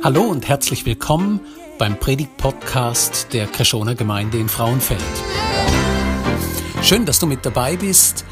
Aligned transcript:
Hallo 0.00 0.22
und 0.22 0.46
herzlich 0.48 0.86
willkommen 0.86 1.40
beim 1.76 1.98
Predigt-Podcast 1.98 3.32
der 3.32 3.48
Kreschoner 3.48 3.96
Gemeinde 3.96 4.38
in 4.38 4.48
Frauenfeld. 4.48 5.02
Schön, 6.82 7.04
dass 7.04 7.18
du 7.18 7.26
mit 7.26 7.44
dabei 7.44 7.76
bist. 7.76 8.24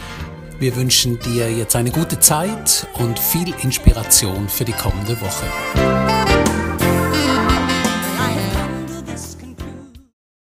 Wir 0.60 0.76
wünschen 0.76 1.18
dir 1.18 1.50
jetzt 1.50 1.74
eine 1.74 1.90
gute 1.90 2.20
Zeit 2.20 2.86
und 3.00 3.18
viel 3.18 3.52
Inspiration 3.64 4.48
für 4.48 4.64
die 4.64 4.74
kommende 4.74 5.20
Woche. 5.20 5.46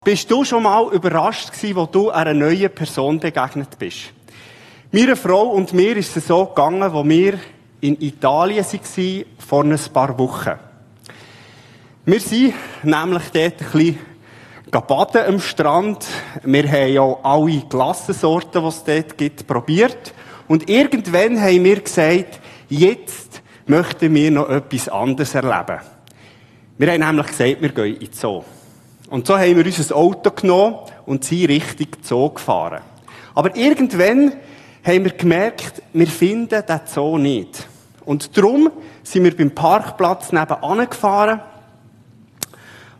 Bist 0.03 0.31
du 0.31 0.43
schon 0.43 0.63
mal 0.63 0.91
überrascht 0.91 1.51
gewesen, 1.51 1.75
wo 1.75 1.85
du 1.85 2.09
einer 2.09 2.33
neuen 2.33 2.73
Person 2.73 3.19
begegnet 3.19 3.77
bist? 3.77 4.11
Meiner 4.91 5.15
Frau 5.15 5.43
und 5.49 5.73
mir 5.73 5.95
ist 5.95 6.17
es 6.17 6.25
so 6.25 6.47
gegangen, 6.47 6.91
wo 6.91 7.07
wir 7.07 7.37
in 7.81 8.01
Italien 8.01 8.65
waren, 8.65 9.25
vor 9.37 9.63
ein 9.63 9.79
paar 9.93 10.17
Wochen. 10.17 10.72
Wir 12.05 12.19
sind 12.19 12.53
nämlich 12.83 13.23
dort 13.31 13.61
ein 13.61 13.71
bisschen 13.71 13.97
baden 14.71 15.25
am 15.25 15.39
Strand. 15.39 16.05
Wir 16.43 16.69
haben 16.69 16.91
ja 16.91 17.17
alle 17.23 17.63
Glassensorten, 17.69 18.61
die 18.61 18.67
es 18.67 18.83
dort 18.83 19.17
gibt, 19.17 19.47
probiert. 19.47 20.13
Und 20.49 20.69
irgendwann 20.69 21.39
haben 21.39 21.63
wir 21.63 21.79
gesagt, 21.79 22.41
jetzt 22.67 23.41
möchten 23.67 24.13
wir 24.13 24.31
noch 24.31 24.49
etwas 24.49 24.89
anderes 24.89 25.33
erleben. 25.33 25.79
Wir 26.77 26.91
haben 26.91 26.99
nämlich 26.99 27.27
gesagt, 27.27 27.61
wir 27.61 27.69
gehen 27.69 27.95
in 27.95 27.99
den 27.99 28.11
Zoo. 28.13 28.43
Und 29.09 29.25
so 29.25 29.37
haben 29.37 29.55
wir 29.55 29.65
unser 29.65 29.95
Auto 29.95 30.31
genommen 30.31 30.79
und 31.05 31.23
sind 31.23 31.47
Richtung 31.47 31.87
Zoo 32.01 32.31
gefahren. 32.31 32.81
Aber 33.33 33.55
irgendwann 33.55 34.33
haben 34.83 35.05
wir 35.05 35.11
gemerkt, 35.13 35.81
wir 35.93 36.07
finden 36.07 36.65
den 36.67 36.81
Zoo 36.85 37.17
nicht. 37.17 37.65
Und 38.03 38.35
darum 38.35 38.71
sind 39.03 39.23
wir 39.23 39.37
beim 39.37 39.51
Parkplatz 39.51 40.33
nebenan 40.33 40.89
gefahren 40.89 41.39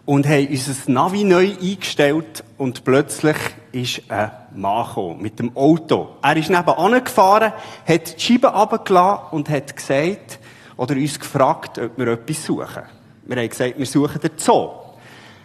und 0.06 0.28
haben 0.28 0.48
unser 0.48 0.92
Navi 0.92 1.24
neu 1.24 1.52
eingestellt 1.62 2.44
und 2.58 2.84
plötzlich 2.84 3.38
ist 3.72 4.02
ein 4.10 4.32
Mann 4.56 4.86
gekommen, 4.86 5.22
mit 5.22 5.40
dem 5.40 5.56
Auto. 5.56 6.10
Er 6.22 6.36
ist 6.36 6.50
nebenan 6.50 7.04
gefahren, 7.04 7.54
hat 7.88 8.18
die 8.18 8.22
Scheibe 8.22 8.48
runtergelassen 8.48 9.28
und 9.32 9.50
hat 9.50 9.76
gesagt, 9.76 10.40
oder 10.76 10.96
uns 10.96 11.20
gefragt, 11.20 11.80
ob 11.80 11.98
wir 11.98 12.08
etwas 12.08 12.46
suchen. 12.46 12.84
Wir 13.26 13.38
haben 13.38 13.50
gesagt, 13.50 13.78
wir 13.78 13.86
suchen 13.86 14.20
den 14.20 14.32
Zoo. 14.38 14.70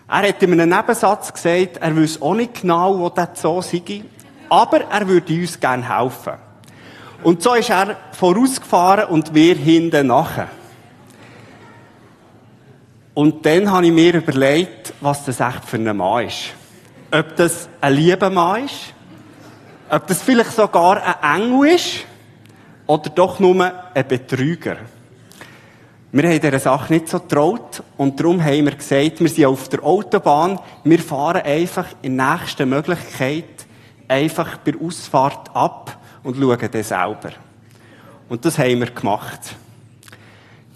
Er 0.08 0.28
hat 0.28 0.42
in 0.42 0.52
einem 0.52 0.68
Nebensatz 0.70 1.32
gesagt, 1.32 1.76
er 1.76 1.94
wüsste 1.94 2.22
auch 2.22 2.34
nicht 2.34 2.62
genau, 2.62 2.98
wo 2.98 3.08
der 3.10 3.30
Zoo 3.34 3.60
sei, 3.62 4.02
aber 4.48 4.80
er 4.90 5.06
würde 5.06 5.34
uns 5.34 5.60
gerne 5.60 5.96
helfen. 5.96 6.34
Und 7.22 7.42
so 7.42 7.54
ist 7.54 7.70
er 7.70 7.96
vorausgefahren 8.12 9.08
und 9.08 9.34
wir 9.34 9.54
hinten 9.54 10.08
nachher. 10.08 10.48
Und 13.18 13.44
dann 13.44 13.68
habe 13.72 13.84
ich 13.84 13.90
mir 13.90 14.14
überlegt, 14.14 14.94
was 15.00 15.24
das 15.24 15.40
echt 15.40 15.64
für 15.64 15.76
ein 15.76 15.96
Mann 15.96 16.28
ist. 16.28 16.54
Ob 17.10 17.34
das 17.34 17.68
ein 17.80 17.94
lieber 17.94 18.30
Mann 18.30 18.66
ist, 18.66 18.94
ob 19.90 20.06
das 20.06 20.22
vielleicht 20.22 20.52
sogar 20.52 21.02
ein 21.24 21.42
Engel 21.42 21.74
ist, 21.74 22.04
oder 22.86 23.10
doch 23.10 23.40
nur 23.40 23.72
ein 23.92 24.06
Betrüger. 24.06 24.76
Wir 26.12 26.28
haben 26.30 26.40
dieser 26.40 26.60
Sache 26.60 26.92
nicht 26.92 27.08
so 27.08 27.18
traut 27.18 27.82
und 27.96 28.20
darum 28.20 28.40
haben 28.40 28.66
wir 28.66 28.76
gesagt, 28.76 29.18
wir 29.18 29.28
sind 29.28 29.46
auf 29.46 29.68
der 29.68 29.82
Autobahn, 29.82 30.60
wir 30.84 31.00
fahren 31.00 31.42
einfach 31.42 31.86
in 32.02 32.18
der 32.18 32.38
nächsten 32.38 32.68
Möglichkeit 32.68 33.66
einfach 34.06 34.58
bei 34.58 34.74
Ausfahrt 34.80 35.50
ab 35.56 35.98
und 36.22 36.36
schauen 36.36 36.68
dann 36.70 36.82
selber. 36.84 37.32
Und 38.28 38.44
das 38.44 38.58
haben 38.58 38.78
wir 38.78 38.92
gemacht. 38.92 39.56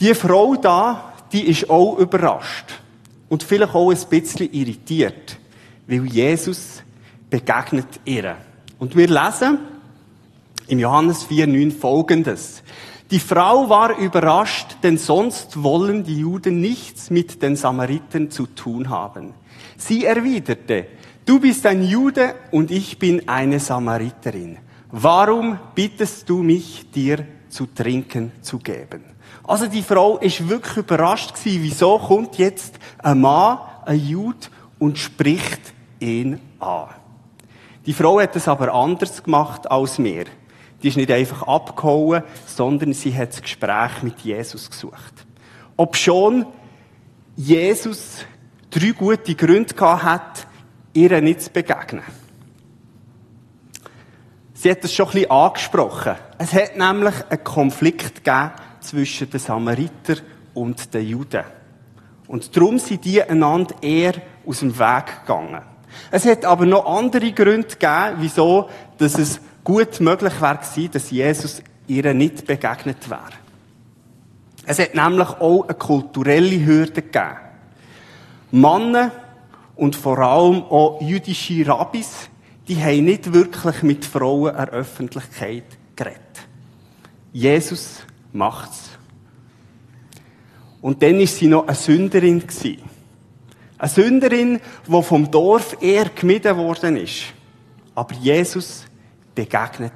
Die 0.01 0.13
Frau 0.13 0.57
da, 0.57 1.12
die 1.33 1.49
ist 1.49 1.69
auch 1.71 1.99
überrascht. 1.99 2.81
Und 3.29 3.43
vielleicht 3.43 3.75
auch 3.75 3.91
ein 3.91 4.09
bisschen 4.11 4.53
irritiert. 4.53 5.39
Weil 5.87 6.05
Jesus 6.07 6.83
begegnet 7.31 8.01
ihr. 8.05 8.37
Und 8.79 8.97
wir 8.97 9.09
lesen 9.09 9.59
im 10.69 10.79
Johannes 10.79 11.27
4,9 11.29 11.73
folgendes. 11.73 12.63
Die 13.11 13.21
Frau 13.21 13.69
war 13.69 13.99
überrascht, 13.99 14.77
denn 14.83 14.97
sonst 14.97 15.63
wollen 15.63 16.03
die 16.05 16.19
Juden 16.21 16.61
nichts 16.61 17.11
mit 17.11 17.43
den 17.43 17.57
Samaritern 17.57 18.31
zu 18.31 18.47
tun 18.47 18.89
haben. 18.89 19.35
Sie 19.77 20.05
erwiderte, 20.05 20.87
du 21.27 21.39
bist 21.39 21.67
ein 21.67 21.85
Jude 21.85 22.35
und 22.51 22.71
ich 22.71 22.99
bin 22.99 23.29
eine 23.29 23.61
Samariterin. 23.61 24.59
Warum 24.91 25.59
bittest 25.75 26.29
du 26.29 26.43
mich, 26.43 26.91
dir 26.91 27.27
zu 27.49 27.67
trinken 27.67 28.33
zu 28.41 28.59
geben? 28.59 29.12
Also 29.45 29.67
die 29.67 29.83
Frau 29.83 30.19
ist 30.19 30.49
wirklich 30.49 30.77
überrascht 30.77 31.35
gewesen, 31.35 31.63
wieso 31.63 31.99
kommt 31.99 32.39
jetzt 32.39 32.79
ein 32.99 33.21
Mann, 33.21 33.59
ein 33.85 33.99
Jude 33.99 34.47
und 34.79 34.99
spricht 34.99 35.61
ihn 35.99 36.41
an. 36.61 36.89
Die 37.87 37.93
Frau 37.93 38.21
hat 38.21 38.37
es 38.37 38.47
aber 38.47 38.73
anders 38.73 39.23
gemacht 39.23 39.71
als 39.71 39.99
mir. 39.99 40.27
Die 40.83 40.89
ist 40.89 40.97
nicht 40.97 41.11
einfach 41.11 41.43
abgehauen, 41.47 42.23
sondern 42.47 42.93
sie 42.93 43.17
hat 43.17 43.31
das 43.31 43.43
Gespräch 43.43 44.03
mit 44.03 44.21
Jesus 44.21 44.71
gesucht. 44.71 45.27
Ob 45.77 45.97
schon 45.97 46.47
Jesus 47.37 48.25
drei 48.71 48.91
gute 48.91 49.35
Gründe 49.35 49.75
gehabt 49.75 50.03
hat, 50.03 50.47
ihr 50.93 51.21
nicht 51.21 51.43
zu 51.43 51.51
begegnen. 51.51 52.03
Sie 54.55 54.71
hat 54.71 54.85
es 54.85 54.95
schon 54.95 55.07
ein 55.07 55.13
bisschen 55.13 55.31
angesprochen. 55.31 56.15
Es 56.39 56.53
hat 56.53 56.77
nämlich 56.77 57.15
einen 57.29 57.45
Konflikt 57.45 58.25
gegeben 58.25 58.53
zwischen 58.83 59.31
den 59.31 59.41
Samaritern 59.41 60.21
und 60.55 60.93
den 60.93 61.07
Juden. 61.07 61.45
Und 62.27 62.57
darum 62.57 62.79
sind 62.79 63.05
die 63.05 63.23
einander 63.23 63.75
eher 63.83 64.15
aus 64.47 64.61
dem 64.61 64.79
Weg 64.79 65.21
gegangen. 65.21 65.63
Es 66.11 66.25
hat 66.25 66.45
aber 66.45 66.65
noch 66.67 66.87
andere 66.87 67.33
Gründe 67.33 67.69
gegeben, 67.69 68.17
wieso 68.19 68.69
dass 68.99 69.19
es 69.19 69.41
gut 69.65 70.01
möglich 70.01 70.41
wäre 70.41 70.89
dass 70.91 71.11
Jesus 71.11 71.63
ihr 71.87 72.15
nicht 72.15 72.47
begegnet 72.47 73.09
wäre. 73.11 73.43
Es 74.65 74.79
hat 74.79 74.95
nämlich 74.95 75.29
auch 75.29 75.65
eine 75.65 75.75
kulturelle 75.75 76.65
Hürde 76.65 77.03
gegeben. 77.03 77.37
Männer 78.53 79.11
und 79.77 79.97
vor 79.97 80.19
allem 80.19 80.63
auch 80.65 81.01
jüdische 81.01 81.67
Rabbis, 81.67 82.29
die 82.69 82.81
haben 82.81 83.05
nicht 83.07 83.33
wirklich 83.33 83.83
mit 83.83 84.05
Frauen 84.05 84.51
in 84.51 84.57
der 84.57 84.69
Öffentlichkeit 84.69 85.65
geredet. 85.97 86.21
Jesus 87.33 88.03
macht's. 88.33 88.91
Und 90.81 91.03
dann 91.03 91.21
ist 91.21 91.37
sie 91.37 91.47
noch 91.47 91.67
eine 91.67 91.77
Sünderin. 91.77 92.43
Eine 93.79 93.89
Sünderin, 93.89 94.61
die 94.87 95.03
vom 95.03 95.31
Dorf 95.31 95.77
eher 95.81 96.07
gemieden 96.09 96.57
worden 96.57 96.97
ist. 96.97 97.25
Aber 97.95 98.15
Jesus 98.15 98.85
begegnet 99.35 99.93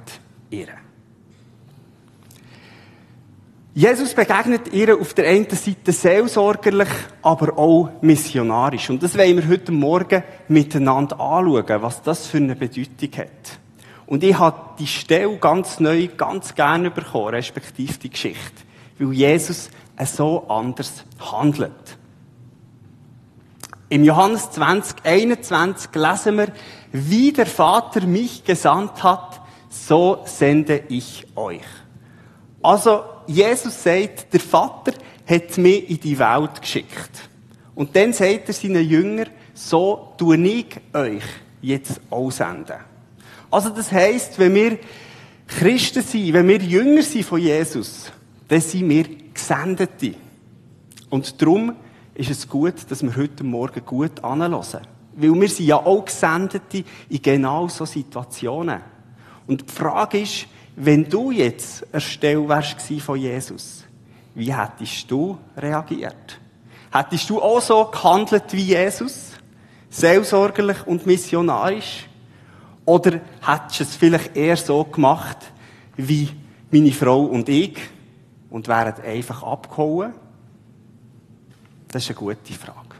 ihr. 0.49 0.67
Jesus 3.73 4.15
begegnet 4.15 4.73
ihr 4.73 4.99
auf 4.99 5.13
der 5.13 5.27
einen 5.27 5.47
Seite 5.51 5.91
seelsorgerlich, 5.91 6.89
aber 7.21 7.57
auch 7.59 7.91
missionarisch. 8.01 8.89
Und 8.89 9.03
das 9.03 9.15
wollen 9.15 9.37
wir 9.37 9.47
heute 9.47 9.71
Morgen 9.71 10.23
miteinander 10.47 11.19
anschauen, 11.19 11.81
was 11.83 12.01
das 12.01 12.25
für 12.25 12.37
eine 12.37 12.55
Bedeutung 12.55 13.11
hat. 13.17 13.59
Und 14.07 14.23
ich 14.23 14.39
habe 14.39 14.57
die 14.79 14.87
Stelle 14.87 15.37
ganz 15.37 15.79
neu, 15.79 16.07
ganz 16.07 16.55
gerne 16.55 16.89
bekommen, 16.89 17.27
respektive 17.27 17.97
die 17.99 18.09
Geschichte. 18.09 18.63
Weil 18.97 19.13
Jesus 19.13 19.69
so 20.05 20.47
anders 20.47 21.03
handelt. 21.19 21.97
Im 23.89 24.03
Johannes 24.03 24.49
20, 24.51 25.05
21 25.05 25.93
lesen 25.93 26.37
wir, 26.37 26.47
wie 26.91 27.31
der 27.31 27.45
Vater 27.45 28.05
mich 28.05 28.43
gesandt 28.43 29.03
hat, 29.03 29.41
so 29.69 30.21
sende 30.25 30.83
ich 30.89 31.27
euch. 31.35 31.61
Also, 32.61 33.03
Jesus 33.27 33.83
sagt, 33.83 34.33
der 34.33 34.39
Vater 34.39 34.93
hat 35.27 35.57
mich 35.57 35.89
in 35.89 35.99
die 35.99 36.17
Welt 36.17 36.61
geschickt. 36.61 37.29
Und 37.75 37.95
dann 37.95 38.13
sagt 38.13 38.47
er 38.47 38.53
seinen 38.53 38.87
Jüngern, 38.87 39.29
so 39.53 40.13
tue 40.17 40.37
ich 40.37 40.79
euch 40.93 41.23
jetzt 41.61 42.01
aussenden. 42.09 42.77
Also 43.49 43.69
das 43.69 43.91
heisst, 43.91 44.37
wenn 44.39 44.53
wir 44.53 44.77
Christen 45.47 46.03
sind, 46.03 46.33
wenn 46.33 46.47
wir 46.47 46.57
Jünger 46.57 47.01
sind 47.01 47.25
von 47.25 47.39
Jesus, 47.39 48.11
dann 48.47 48.61
sind 48.61 48.89
wir 48.89 49.05
Gesendete. 49.33 50.15
Und 51.09 51.41
darum 51.41 51.75
ist 52.13 52.29
es 52.29 52.47
gut, 52.47 52.73
dass 52.89 53.03
wir 53.03 53.15
heute 53.15 53.43
Morgen 53.43 53.85
gut 53.85 54.23
anhören. 54.23 54.81
Weil 55.15 55.33
wir 55.33 55.49
sind 55.49 55.67
ja 55.67 55.77
auch 55.77 56.03
Gesendete 56.03 56.83
in 57.09 57.21
genau 57.21 57.67
so 57.67 57.85
Situationen. 57.85 58.81
Und 59.45 59.69
die 59.69 59.73
Frage 59.73 60.19
ist, 60.19 60.47
wenn 60.75 61.09
du 61.09 61.31
jetzt 61.31 61.85
eine 61.91 62.01
Stelle 62.01 62.47
wärst 62.47 62.81
von 63.01 63.17
Jesus, 63.17 63.83
wie 64.35 64.53
hättest 64.53 65.09
du 65.09 65.37
reagiert? 65.55 66.39
Hättest 66.91 67.29
du 67.29 67.41
auch 67.41 67.61
so 67.61 67.85
gehandelt 67.85 68.45
wie 68.51 68.65
Jesus? 68.65 69.31
Seelsorgerlich 69.89 70.85
und 70.85 71.05
missionarisch? 71.05 72.06
Oder 72.87 73.19
hättest 73.45 73.79
du 73.81 73.83
es 73.83 73.95
vielleicht 73.97 74.37
eher 74.37 74.55
so 74.55 74.81
gemacht, 74.85 75.51
wie 75.97 76.29
meine 76.71 76.93
Frau 76.93 77.25
und 77.25 77.49
ich, 77.49 77.77
und 78.49 78.69
wären 78.69 79.03
einfach 79.03 79.43
abgehauen? 79.43 80.13
Das 81.89 82.01
ist 82.03 82.11
eine 82.11 82.17
gute 82.17 82.53
Frage. 82.53 82.95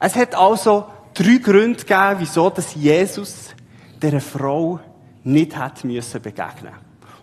Es 0.00 0.14
hat 0.14 0.34
also 0.34 0.84
drei 1.14 1.38
Gründe 1.38 1.78
gegeben, 1.78 2.16
wieso 2.18 2.52
Jesus 2.74 3.54
dieser 4.02 4.20
Frau 4.20 4.80
nicht 5.24 5.56
hat 5.56 5.82
müssen 5.82 6.20
begegnen. 6.20 6.74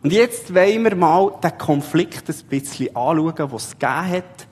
Und 0.01 0.11
jetzt 0.11 0.51
wollen 0.53 0.83
wir 0.83 0.95
mal 0.95 1.31
den 1.43 1.55
Konflikt 1.59 2.27
ein 2.27 2.49
bisschen 2.49 2.95
anschauen, 2.95 3.35
den 3.35 3.55
es 3.55 3.77
gegeben 3.77 4.09
hat 4.09 4.47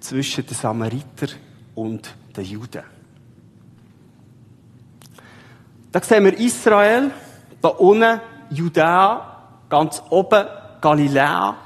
zwischen 0.00 0.44
den 0.44 0.54
Samariter 0.54 1.28
und 1.74 2.14
den 2.36 2.44
Juden. 2.44 2.82
Da 5.92 6.00
sehen 6.00 6.24
wir 6.24 6.38
Israel, 6.38 7.12
da 7.62 7.68
unten 7.68 8.20
Judäa, 8.50 9.34
ganz 9.68 10.02
oben 10.10 10.46
Galiläa. 10.80 11.56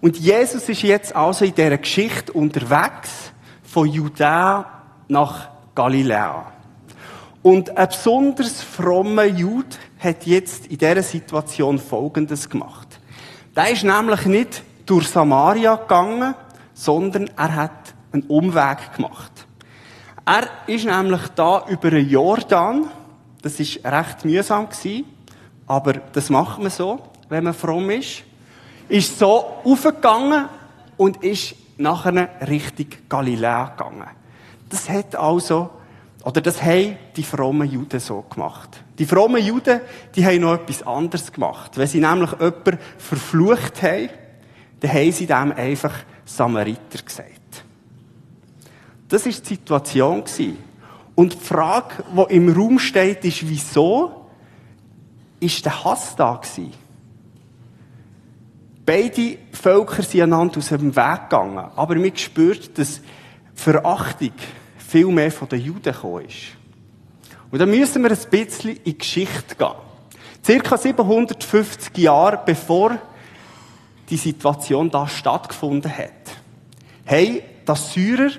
Und 0.00 0.16
Jesus 0.18 0.68
ist 0.68 0.82
jetzt 0.82 1.14
also 1.14 1.44
in 1.44 1.54
dieser 1.54 1.78
Geschichte 1.78 2.32
unterwegs 2.32 3.32
von 3.62 3.88
Judäa 3.88 4.66
nach 5.08 5.48
Galiläa. 5.74 6.52
Und 7.42 7.76
ein 7.76 7.88
besonders 7.88 8.62
frommer 8.62 9.24
Jude 9.24 9.76
hat 9.98 10.26
jetzt 10.26 10.66
in 10.66 10.78
dieser 10.78 11.02
Situation 11.02 11.78
Folgendes 11.78 12.48
gemacht. 12.48 13.00
Der 13.56 13.70
ist 13.70 13.84
nämlich 13.84 14.26
nicht 14.26 14.62
durch 14.86 15.08
Samaria 15.08 15.76
gegangen, 15.76 16.34
sondern 16.74 17.30
er 17.36 17.54
hat 17.54 17.94
einen 18.12 18.22
Umweg 18.24 18.94
gemacht. 18.94 19.47
Er 20.30 20.46
ist 20.66 20.84
nämlich 20.84 21.22
da 21.36 21.64
über 21.68 21.90
den 21.90 22.06
Jordan, 22.06 22.86
das 23.40 23.58
ist 23.60 23.82
recht 23.82 24.26
mühsam 24.26 24.68
gewesen, 24.68 25.06
aber 25.66 25.94
das 25.94 26.28
macht 26.28 26.58
man 26.58 26.70
so, 26.70 27.00
wenn 27.30 27.44
man 27.44 27.54
fromm 27.54 27.88
ist, 27.88 28.24
ist 28.90 29.18
so 29.18 29.62
aufgegangen 29.64 30.50
und 30.98 31.24
ist 31.24 31.54
nachher 31.78 32.28
Richtung 32.46 32.88
Galiläa 33.08 33.68
gegangen. 33.68 34.08
Das 34.68 34.90
hat 34.90 35.16
also, 35.16 35.70
oder 36.22 36.42
das 36.42 36.62
haben 36.62 36.98
die 37.16 37.22
frommen 37.22 37.70
Juden 37.70 37.98
so 37.98 38.22
gemacht. 38.28 38.84
Die 38.98 39.06
frommen 39.06 39.42
Juden, 39.42 39.80
die 40.14 40.26
haben 40.26 40.42
noch 40.42 40.56
etwas 40.56 40.82
anderes 40.82 41.32
gemacht. 41.32 41.78
Wenn 41.78 41.86
sie 41.86 42.00
nämlich 42.00 42.32
jemanden 42.32 42.78
verflucht 42.98 43.82
haben, 43.82 44.10
dann 44.80 44.92
haben 44.92 45.10
sie 45.10 45.24
dem 45.26 45.52
einfach 45.52 45.94
Samariter 46.26 47.02
gesagt. 47.02 47.37
Das 49.08 49.24
ist 49.24 49.44
die 49.44 49.54
Situation 49.54 50.22
Und 51.14 51.32
die 51.32 51.44
Frage, 51.44 52.04
die 52.14 52.34
im 52.34 52.50
Raum 52.50 52.78
steht, 52.78 53.24
ist, 53.24 53.48
wieso 53.48 54.26
ist 55.40 55.64
der 55.64 55.84
Hass 55.84 56.14
da 56.14 56.34
gewesen? 56.34 56.72
Beide 58.84 59.38
Völker 59.52 60.02
sind 60.02 60.22
einander 60.22 60.58
aus 60.58 60.68
dem 60.68 60.94
Weg 60.94 61.20
gegangen. 61.22 61.70
Aber 61.76 61.94
man 61.94 62.16
spürt, 62.16 62.78
dass 62.78 63.00
Verachtung 63.54 64.32
viel 64.76 65.06
mehr 65.06 65.30
von 65.30 65.48
den 65.48 65.60
Juden 65.60 65.82
gekommen 65.82 66.24
ist. 66.26 66.56
Und 67.50 67.58
dann 67.58 67.70
müssen 67.70 68.02
wir 68.02 68.10
ein 68.10 68.30
bisschen 68.30 68.76
in 68.76 68.84
die 68.84 68.98
Geschichte 68.98 69.54
gehen. 69.56 69.72
Circa 70.44 70.76
750 70.76 71.96
Jahre 71.98 72.40
bevor 72.44 72.98
die 74.08 74.16
Situation 74.16 74.90
da 74.90 75.06
stattgefunden 75.06 75.90
hat, 75.90 76.10
haben 77.06 77.40
die 77.66 77.74
Syrer 77.74 78.30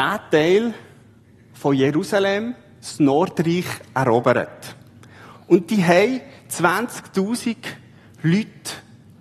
diesen 0.00 0.30
Teil 0.30 0.74
von 1.52 1.74
Jerusalem, 1.74 2.54
das 2.80 2.98
Nordreich, 2.98 3.66
erobert. 3.94 4.76
Und 5.46 5.70
die 5.70 5.84
haben 5.84 6.20
20.000 6.50 7.56
Leute 8.22 8.48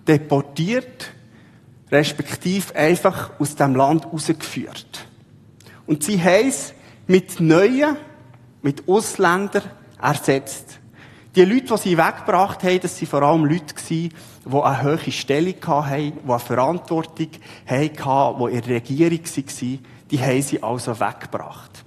deportiert, 0.08 1.12
respektive 1.92 2.76
einfach 2.76 3.32
aus 3.40 3.56
dem 3.56 3.76
Land 3.76 4.06
rausgeführt. 4.06 5.06
Und 5.86 6.04
sie 6.04 6.22
haben 6.22 6.48
es 6.48 6.74
mit 7.08 7.40
Neuen, 7.40 7.98
mit 8.62 8.88
Ausländern 8.88 9.64
ersetzt. 10.02 10.79
Die 11.36 11.46
Leute, 11.46 11.76
die 11.76 11.78
sie 11.78 11.98
weggebracht 11.98 12.64
haben, 12.64 12.80
das 12.80 13.00
waren 13.00 13.08
vor 13.08 13.22
allem 13.22 13.46
Leute, 13.46 13.76
die 13.90 14.10
eine 14.52 14.84
hohe 14.84 15.12
Stellung 15.12 15.56
hatten, 15.68 16.14
die 16.26 16.30
eine 16.30 16.40
Verantwortung 16.40 17.30
hatten, 17.66 17.96
die 17.98 18.56
in 18.56 18.62
der 18.62 18.76
Regierung 18.76 19.20
waren, 19.20 19.80
die 20.10 20.20
haben 20.20 20.42
sie 20.42 20.64
also 20.64 21.00
weggebracht. 21.00 21.86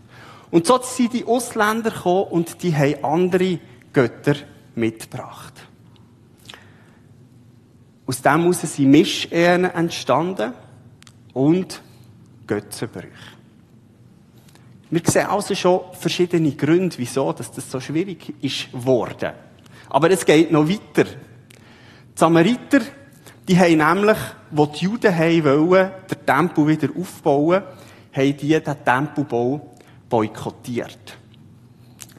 Und 0.53 0.67
so 0.67 0.79
sind 0.83 1.15
die 1.15 1.25
Ausländer 1.25 1.91
gekommen 1.91 2.25
und 2.31 2.62
die 2.62 2.77
haben 2.77 3.03
andere 3.03 3.59
Götter 3.93 4.37
mitgebracht. 4.75 5.55
Aus 8.06 8.21
dem 8.21 8.43
heraus 8.43 8.61
sind 8.61 8.91
Mischehen 8.91 9.65
entstanden 9.65 10.53
und 11.33 11.81
Götzenbrüche. 12.47 13.31
Wir 14.93 15.00
sehen 15.06 15.25
also 15.25 15.55
schon 15.55 15.81
verschiedene 15.99 16.53
Gründe, 16.53 16.99
wieso 16.99 17.33
das 17.33 17.50
so 17.56 17.81
schwierig 17.81 18.35
ist 18.43 18.71
geworden. 18.71 19.33
Aber 19.89 20.11
es 20.11 20.23
geht 20.23 20.53
noch 20.53 20.69
weiter. 20.69 21.05
Die 21.05 22.15
Samariter, 22.15 22.81
die 23.49 23.59
haben 23.59 23.79
nämlich, 23.79 24.19
wo 24.50 24.67
die 24.67 24.85
Juden 24.85 25.17
wollen, 25.44 25.93
den 26.11 26.27
Tempel 26.27 26.69
wieder 26.69 26.89
aufbauen, 26.94 27.62
haben 28.12 28.37
die 28.37 28.49
den 28.49 28.85
Tempelbau 28.85 29.75
boykottiert. 30.11 31.17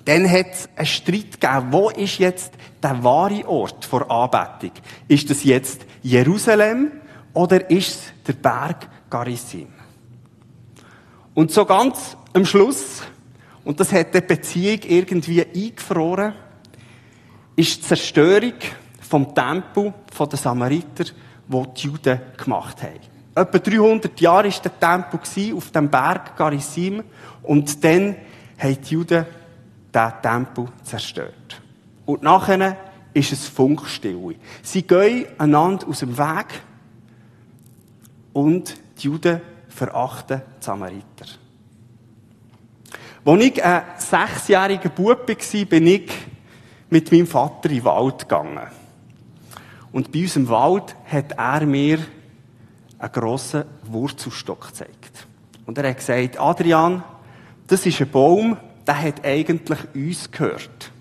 Dann 0.05 0.27
hat 0.27 0.53
es 0.53 0.69
einen 0.75 0.87
Streit 0.87 1.39
gegeben, 1.39 1.67
wo 1.69 1.91
ist 1.91 2.17
jetzt 2.17 2.53
der 2.81 3.03
wahre 3.03 3.47
Ort 3.47 3.85
vor 3.85 4.09
Anbetung? 4.09 4.71
Ist 5.07 5.29
das 5.29 5.43
jetzt 5.43 5.85
Jerusalem 6.01 6.91
oder 7.33 7.69
ist 7.69 7.89
es 7.89 8.13
der 8.25 8.33
Berg 8.33 8.87
Garizim? 9.11 9.67
Und 11.35 11.51
so 11.51 11.65
ganz 11.65 12.17
am 12.33 12.45
Schluss, 12.45 13.03
und 13.63 13.79
das 13.79 13.91
hat 13.93 14.13
die 14.13 14.21
Beziehung 14.21 14.79
irgendwie 14.83 15.45
eingefroren, 15.45 16.33
ist 17.55 17.77
die 17.77 17.81
Zerstörung 17.81 18.53
vom 19.01 19.33
Tempel 19.33 19.93
den 20.19 20.37
Samariter, 20.37 21.05
wo 21.47 21.65
die 21.65 21.87
Juden 21.87 22.19
gemacht 22.37 22.81
haben. 22.81 22.99
Etwa 23.35 23.57
300 23.57 24.19
Jahre 24.19 24.51
war 24.51 24.61
der 24.61 24.79
Tempel 24.79 25.55
auf 25.55 25.71
dem 25.71 25.89
Berg 25.89 26.35
Garizim 26.35 27.03
und 27.43 27.83
dann 27.83 28.15
haben 28.57 28.81
die 28.81 28.93
Juden 28.93 29.25
den 29.93 30.11
Tempel 30.21 30.65
zerstört. 30.83 31.61
Und 32.05 32.23
nachher 32.23 32.77
ist 33.13 33.31
es 33.31 33.47
Funkstille. 33.47 34.35
Sie 34.61 34.81
gehen 34.81 35.25
einander 35.37 35.87
aus 35.87 35.99
dem 35.99 36.17
Weg 36.17 36.47
und 38.33 38.75
die 38.97 39.03
Juden 39.03 39.41
verachten 39.69 40.41
die 40.59 40.65
Samariter. 40.65 41.25
Als 43.25 43.41
ich 43.41 43.63
ein 43.63 43.83
sechsjähriger 43.97 44.89
Bub 44.89 45.27
war, 45.27 45.65
bin 45.65 45.87
ich 45.87 46.11
mit 46.89 47.09
meinem 47.09 47.27
Vater 47.27 47.69
in 47.69 47.77
den 47.77 47.85
Wald 47.85 48.19
gegangen. 48.19 48.67
Und 49.93 50.11
bei 50.11 50.23
uns 50.23 50.35
im 50.35 50.49
Wald 50.49 50.93
hat 51.05 51.31
er 51.37 51.65
mir 51.65 51.99
einen 52.99 53.11
grossen 53.13 53.63
Wurzelstock 53.83 54.67
gezeigt. 54.67 55.27
Und 55.65 55.77
er 55.77 55.89
hat 55.89 55.97
gesagt, 55.97 56.37
Adrian, 56.37 57.01
das 57.67 57.85
ist 57.85 58.01
ein 58.01 58.09
Baum, 58.09 58.57
der 58.85 59.01
hat 59.01 59.23
eigentlich 59.23 59.79
uns 59.95 60.29
gehört. 60.29 60.91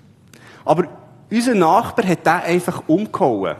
Aber 0.64 0.86
unser 1.28 1.56
Nachbar 1.56 2.06
hat 2.06 2.24
den 2.24 2.32
einfach 2.32 2.84
umgehauen 2.86 3.56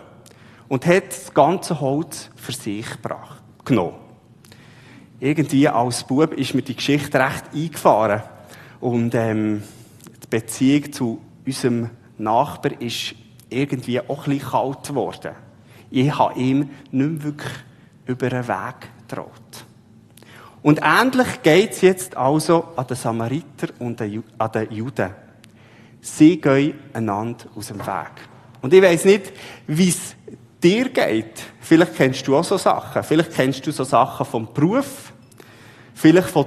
und 0.68 0.86
hat 0.86 1.08
das 1.08 1.34
ganze 1.34 1.80
Holz 1.80 2.30
für 2.36 2.52
sich 2.52 2.88
gebracht, 2.88 3.42
genommen. 3.64 3.96
Irgendwie 5.18 5.68
als 5.68 6.04
Bub 6.04 6.32
ist 6.34 6.54
mir 6.54 6.62
die 6.62 6.76
Geschichte 6.76 7.18
recht 7.18 7.44
eingefahren. 7.52 8.22
Und 8.82 9.14
ähm, 9.14 9.62
die 10.24 10.26
Beziehung 10.28 10.92
zu 10.92 11.20
unserem 11.46 11.90
Nachbar 12.18 12.72
ist 12.80 13.14
irgendwie 13.48 14.00
auch 14.00 14.26
ein 14.26 14.32
bisschen 14.32 14.50
kalt 14.50 14.88
geworden. 14.88 15.30
Ich 15.88 16.18
habe 16.18 16.36
ihm 16.36 16.68
nicht 16.90 16.92
mehr 16.92 17.22
wirklich 17.22 17.52
über 18.06 18.28
den 18.28 18.48
Weg 18.48 18.74
getraut. 19.06 19.64
Und 20.62 20.80
ähnlich 20.82 21.44
geht 21.44 21.70
es 21.70 21.82
jetzt 21.82 22.16
also 22.16 22.70
an 22.74 22.88
den 22.88 22.96
Samariter 22.96 23.68
und 23.78 24.00
an 24.00 24.52
den 24.52 24.72
Juden. 24.72 25.10
Sie 26.00 26.40
gehen 26.40 26.74
einander 26.92 27.44
aus 27.54 27.68
dem 27.68 27.78
Weg. 27.78 28.12
Und 28.62 28.74
ich 28.74 28.82
weiss 28.82 29.04
nicht, 29.04 29.32
wie 29.68 29.90
es 29.90 30.16
dir 30.60 30.88
geht. 30.88 31.40
Vielleicht 31.60 31.94
kennst 31.94 32.26
du 32.26 32.36
auch 32.36 32.42
so 32.42 32.56
Sachen. 32.56 33.04
Vielleicht 33.04 33.32
kennst 33.32 33.64
du 33.64 33.70
so 33.70 33.84
Sachen 33.84 34.26
vom 34.26 34.52
Beruf. 34.52 35.12
Vielleicht 35.94 36.30
von, 36.30 36.46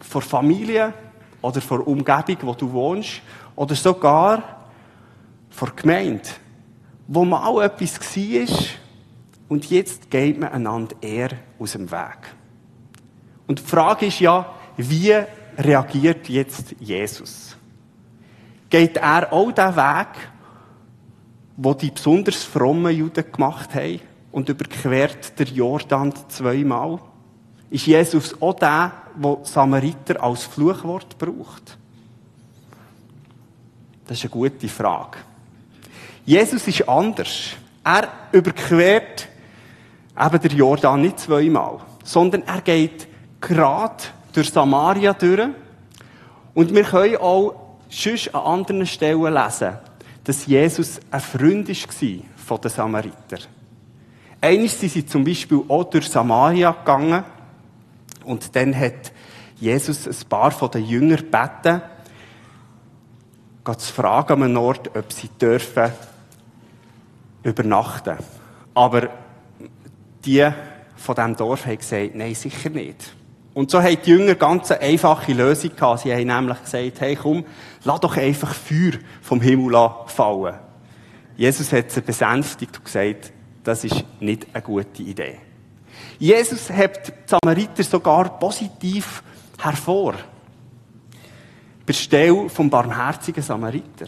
von 0.00 0.22
Familie 0.22 0.92
oder 1.42 1.60
von 1.60 1.78
der 1.78 1.88
Umgebung, 1.88 2.36
wo 2.42 2.54
du 2.54 2.72
wohnst. 2.72 3.20
Oder 3.54 3.74
sogar 3.74 4.42
von 5.50 5.68
der 5.68 5.76
Gemeinde. 5.76 6.28
Wo 7.06 7.24
mal 7.24 7.64
etwas 7.64 8.00
war 8.16 8.58
und 9.48 9.68
jetzt 9.68 10.10
geht 10.10 10.40
man 10.40 10.52
einander 10.52 10.96
eher 11.02 11.30
aus 11.58 11.72
dem 11.72 11.90
Weg. 11.90 12.18
Und 13.46 13.58
die 13.58 13.64
Frage 13.64 14.06
ist 14.06 14.20
ja, 14.20 14.54
wie 14.78 15.14
reagiert 15.58 16.28
jetzt 16.30 16.74
Jesus? 16.80 17.54
Geht 18.70 18.96
er 18.96 19.30
auch 19.30 19.52
den 19.52 19.76
Weg 19.76 20.32
wo 21.56 21.74
die 21.74 21.90
besonders 21.90 22.42
frommen 22.42 22.94
Juden 22.94 23.30
gemacht 23.30 23.74
haben 23.74 24.00
und 24.30 24.48
überquert 24.48 25.38
der 25.38 25.46
Jordan 25.46 26.12
zweimal? 26.28 26.98
Ist 27.72 27.86
Jesus 27.86 28.36
auch 28.38 28.52
der, 28.52 28.92
der 29.16 29.38
Samariter 29.44 30.22
als 30.22 30.44
Fluchwort 30.44 31.16
braucht? 31.16 31.78
Das 34.06 34.18
ist 34.18 34.24
eine 34.24 34.30
gute 34.30 34.68
Frage. 34.68 35.16
Jesus 36.26 36.68
ist 36.68 36.86
anders. 36.86 37.52
Er 37.82 38.08
überquert 38.30 39.26
eben 40.20 40.40
der 40.40 40.52
Jordan 40.52 41.00
nicht 41.00 41.20
zweimal, 41.20 41.78
sondern 42.04 42.42
er 42.42 42.60
geht 42.60 43.08
gerade 43.40 44.04
durch 44.34 44.50
Samaria 44.50 45.14
durch. 45.14 45.54
Und 46.52 46.74
wir 46.74 46.84
können 46.84 47.16
auch 47.16 47.54
sonst 47.88 48.34
an 48.34 48.60
anderen 48.60 48.86
Stellen 48.86 49.32
lesen, 49.32 49.78
dass 50.24 50.44
Jesus 50.44 51.00
ein 51.10 51.20
Freund 51.20 51.70
war 51.70 52.18
von 52.36 52.60
den 52.60 52.70
Samariter. 52.70 53.38
Eines 54.42 54.78
sind 54.78 54.92
sie 54.92 55.06
zum 55.06 55.24
Beispiel 55.24 55.62
auch 55.68 55.84
durch 55.84 56.06
Samaria 56.10 56.72
gegangen 56.72 57.24
und 58.24 58.54
dann 58.56 58.78
hat 58.78 59.12
Jesus 59.56 60.06
ein 60.06 60.28
paar 60.28 60.50
von 60.50 60.70
den 60.70 60.84
Jüngern 60.84 61.18
gebeten, 61.18 61.82
zu 63.78 63.92
fragen 63.92 64.32
an 64.32 64.42
einem 64.42 64.56
Ort, 64.56 64.96
ob 64.96 65.12
sie 65.12 65.28
dürfen 65.40 65.92
übernachten. 67.42 68.16
Aber 68.74 69.08
die 70.24 70.48
von 70.96 71.14
diesem 71.14 71.36
Dorf 71.36 71.66
haben 71.66 71.78
gesagt, 71.78 72.14
nein, 72.14 72.34
sicher 72.34 72.70
nicht. 72.70 73.14
Und 73.54 73.70
so 73.70 73.82
haben 73.82 73.98
die 74.04 74.10
Jünger 74.10 74.34
ganz 74.34 74.70
eine 74.70 74.80
einfache 74.80 75.32
Lösung 75.32 75.76
gehabt. 75.76 76.00
Sie 76.00 76.12
haben 76.12 76.26
nämlich 76.26 76.62
gesagt, 76.62 77.00
hey, 77.00 77.16
komm, 77.16 77.44
lass 77.84 78.00
doch 78.00 78.16
einfach 78.16 78.54
Feuer 78.54 78.92
vom 79.20 79.40
Himmel 79.40 79.90
fallen. 80.06 80.58
Jesus 81.36 81.72
hat 81.72 81.90
sie 81.90 82.00
besänftigt 82.00 82.78
und 82.78 82.84
gesagt, 82.84 83.32
das 83.64 83.84
ist 83.84 84.04
nicht 84.20 84.46
eine 84.52 84.62
gute 84.62 85.02
Idee. 85.02 85.38
Jesus 86.18 86.68
hebt 86.70 87.08
die 87.08 87.12
Samariter 87.26 87.82
sogar 87.82 88.38
positiv 88.38 89.22
hervor. 89.58 90.14
Bei 91.86 91.92
Stelle 91.92 92.48
vom 92.48 92.70
barmherzigen 92.70 93.42
Samariter. 93.42 94.06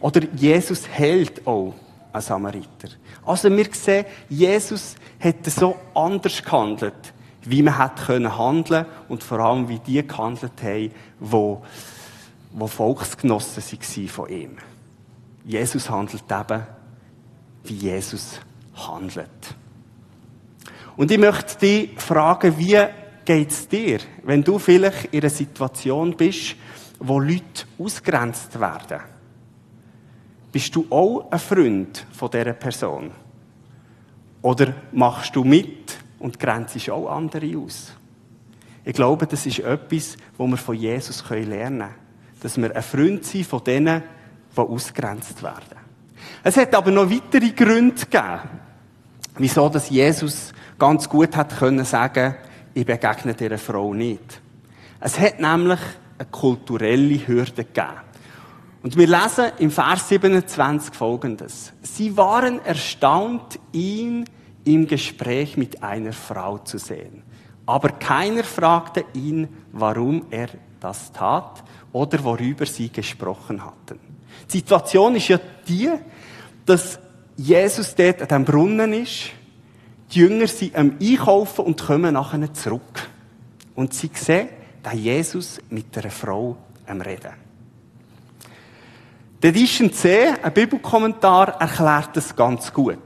Oder 0.00 0.22
Jesus 0.34 0.88
hält 0.88 1.46
auch 1.46 1.74
einen 2.12 2.22
Samariter. 2.22 2.88
Also 3.24 3.50
wir 3.54 3.68
sehen, 3.72 4.06
Jesus 4.28 4.96
hätte 5.18 5.50
so 5.50 5.76
anders 5.94 6.42
gehandelt, 6.42 7.12
wie 7.42 7.62
man 7.62 7.78
hätte 7.78 8.04
können 8.04 8.36
handeln 8.38 8.86
und 9.08 9.22
vor 9.22 9.40
allem 9.40 9.68
wie 9.68 9.78
die 9.78 10.06
gehandelt 10.06 10.62
haben, 10.62 10.92
wo, 11.20 11.62
wo 12.52 12.66
Volksgenossen 12.66 13.62
waren 13.62 14.08
von 14.08 14.28
ihm. 14.28 14.56
Jesus 15.44 15.90
handelt 15.90 16.24
eben, 16.30 16.66
wie 17.64 17.74
Jesus 17.74 18.40
handelt. 18.74 19.57
Und 20.98 21.12
ich 21.12 21.18
möchte 21.18 21.58
dich 21.58 22.00
fragen, 22.00 22.58
wie 22.58 22.76
geht 23.24 23.50
es 23.52 23.68
dir, 23.68 24.00
wenn 24.24 24.42
du 24.42 24.58
vielleicht 24.58 25.04
in 25.14 25.20
einer 25.20 25.30
Situation 25.30 26.16
bist, 26.16 26.56
wo 26.98 27.20
Leute 27.20 27.66
ausgrenzt 27.78 28.58
werden? 28.58 28.98
Bist 30.50 30.74
du 30.74 30.86
auch 30.90 31.30
ein 31.30 31.38
Freund 31.38 32.04
von 32.10 32.28
dieser 32.28 32.52
Person? 32.52 33.12
Oder 34.42 34.74
machst 34.90 35.36
du 35.36 35.44
mit 35.44 35.96
und 36.18 36.40
grenzt 36.40 36.90
auch 36.90 37.08
andere 37.08 37.56
aus? 37.58 37.92
Ich 38.84 38.94
glaube, 38.94 39.28
das 39.28 39.46
ist 39.46 39.60
etwas, 39.60 40.16
wo 40.36 40.48
wir 40.48 40.56
von 40.56 40.74
Jesus 40.74 41.22
lernen 41.30 41.78
können. 41.78 41.94
Dass 42.42 42.56
wir 42.56 42.74
ein 42.74 42.82
Freund 42.82 43.24
sind 43.24 43.46
von 43.46 43.62
denen, 43.62 44.02
die 44.52 44.60
ausgrenzt 44.60 45.44
werden. 45.44 45.78
Es 46.42 46.56
hat 46.56 46.74
aber 46.74 46.90
noch 46.90 47.08
weitere 47.08 47.50
Gründe 47.50 47.94
gegeben, 47.94 48.40
wieso 49.36 49.68
Jesus 49.68 50.52
ganz 50.78 51.08
gut 51.08 51.36
hat 51.36 51.58
können 51.58 51.84
sagen, 51.84 52.34
ich 52.74 52.86
begegne 52.86 53.34
dieser 53.34 53.58
Frau 53.58 53.92
nicht. 53.92 54.40
Es 55.00 55.18
hat 55.18 55.40
nämlich 55.40 55.80
eine 56.18 56.28
kulturelle 56.30 57.26
Hürde 57.26 57.64
gegeben. 57.64 58.08
Und 58.82 58.96
wir 58.96 59.06
lesen 59.06 59.46
im 59.58 59.70
Vers 59.70 60.08
27 60.08 60.94
folgendes. 60.94 61.72
Sie 61.82 62.16
waren 62.16 62.64
erstaunt, 62.64 63.58
ihn 63.72 64.24
im 64.64 64.86
Gespräch 64.86 65.56
mit 65.56 65.82
einer 65.82 66.12
Frau 66.12 66.58
zu 66.58 66.78
sehen. 66.78 67.22
Aber 67.66 67.90
keiner 67.90 68.44
fragte 68.44 69.04
ihn, 69.14 69.48
warum 69.72 70.26
er 70.30 70.48
das 70.80 71.12
tat 71.12 71.64
oder 71.92 72.22
worüber 72.22 72.66
sie 72.66 72.90
gesprochen 72.90 73.64
hatten. 73.64 73.98
Die 74.52 74.58
Situation 74.58 75.16
ist 75.16 75.28
ja 75.28 75.40
die, 75.66 75.90
dass 76.64 76.98
Jesus 77.36 77.94
dort 77.94 78.22
an 78.22 78.28
dem 78.28 78.44
Brunnen 78.44 78.92
ist 78.92 79.32
die 80.10 80.20
Jünger 80.20 80.46
sind 80.46 80.74
am 80.74 80.96
Einkaufen 81.00 81.64
und 81.64 81.82
kommen 81.82 82.14
nachher 82.14 82.52
zurück. 82.54 83.08
Und 83.74 83.94
sie 83.94 84.10
sehen, 84.14 84.48
da 84.82 84.92
Jesus 84.92 85.60
mit 85.70 85.96
einer 85.96 86.10
Frau 86.10 86.56
am 86.86 87.00
Reden. 87.00 87.32
Der 89.42 89.50
Edition 89.50 89.92
C, 89.92 90.28
ein 90.42 90.52
Bibelkommentar, 90.52 91.60
erklärt 91.60 92.16
das 92.16 92.34
ganz 92.34 92.72
gut. 92.72 92.98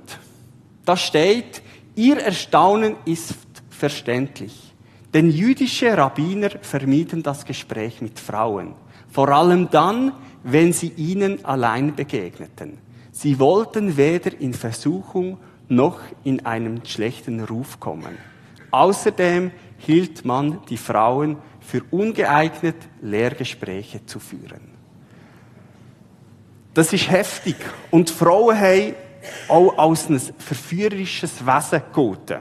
Da 0.85 0.97
steht, 0.97 1.61
ihr 1.95 2.19
Erstaunen 2.19 2.97
ist 3.05 3.35
verständlich. 3.69 4.73
Denn 5.13 5.31
jüdische 5.31 5.97
Rabbiner 5.97 6.51
vermieden 6.63 7.23
das 7.23 7.45
Gespräch 7.45 8.01
mit 8.01 8.19
Frauen. 8.19 8.75
Vor 9.11 9.29
allem 9.29 9.69
dann, 9.71 10.13
wenn 10.43 10.73
sie 10.73 10.93
ihnen 10.97 11.45
allein 11.45 11.95
begegneten. 11.95 12.79
Sie 13.11 13.39
wollten 13.39 13.97
weder 13.99 14.41
in 14.41 14.55
Versuchung 14.55 15.39
noch 15.75 16.01
in 16.25 16.45
einen 16.47 16.85
schlechten 16.85 17.43
Ruf 17.45 17.81
kommen. 17.81 18.19
Außerdem 18.71 19.51
hielt 19.79 20.25
man 20.25 20.61
die 20.69 20.77
Frauen 20.77 21.39
für 21.61 21.83
ungeeignet, 21.91 22.77
Lehrgespräche 23.01 24.05
zu 24.07 24.19
führen. 24.19 24.73
Das 26.75 26.93
ist 26.93 27.11
heftig. 27.11 27.57
Und 27.91 28.11
Frauen 28.11 28.59
haben 28.59 28.95
auch 29.49 29.77
als 29.79 30.09
ein 30.09 30.19
verführerisches 30.19 31.45
Wesen 31.47 31.83
gegolten. 31.87 32.41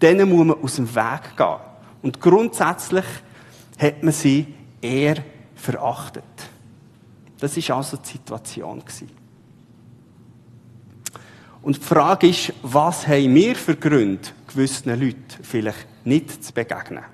Denen 0.00 0.28
muss 0.28 0.46
man 0.46 0.62
aus 0.62 0.76
dem 0.76 0.94
Weg 0.94 1.36
gehen. 1.36 1.56
Und 2.02 2.20
grundsätzlich 2.20 3.04
hat 3.78 4.02
man 4.02 4.12
sie 4.12 4.54
eher 4.80 5.16
verachtet. 5.54 6.24
Das 7.38 7.56
ist 7.56 7.70
also 7.70 7.96
die 7.96 8.08
Situation 8.08 8.80
gewesen. 8.80 9.21
Und 11.62 11.76
die 11.76 11.80
Frage 11.80 12.28
ist, 12.28 12.52
was 12.62 13.06
haben 13.06 13.34
wir 13.34 13.54
für 13.54 13.76
Gründe, 13.76 14.28
gewissen 14.48 14.98
Leuten 14.98 15.22
vielleicht 15.42 15.86
nicht 16.04 16.44
zu 16.44 16.52
begegnen? 16.52 17.04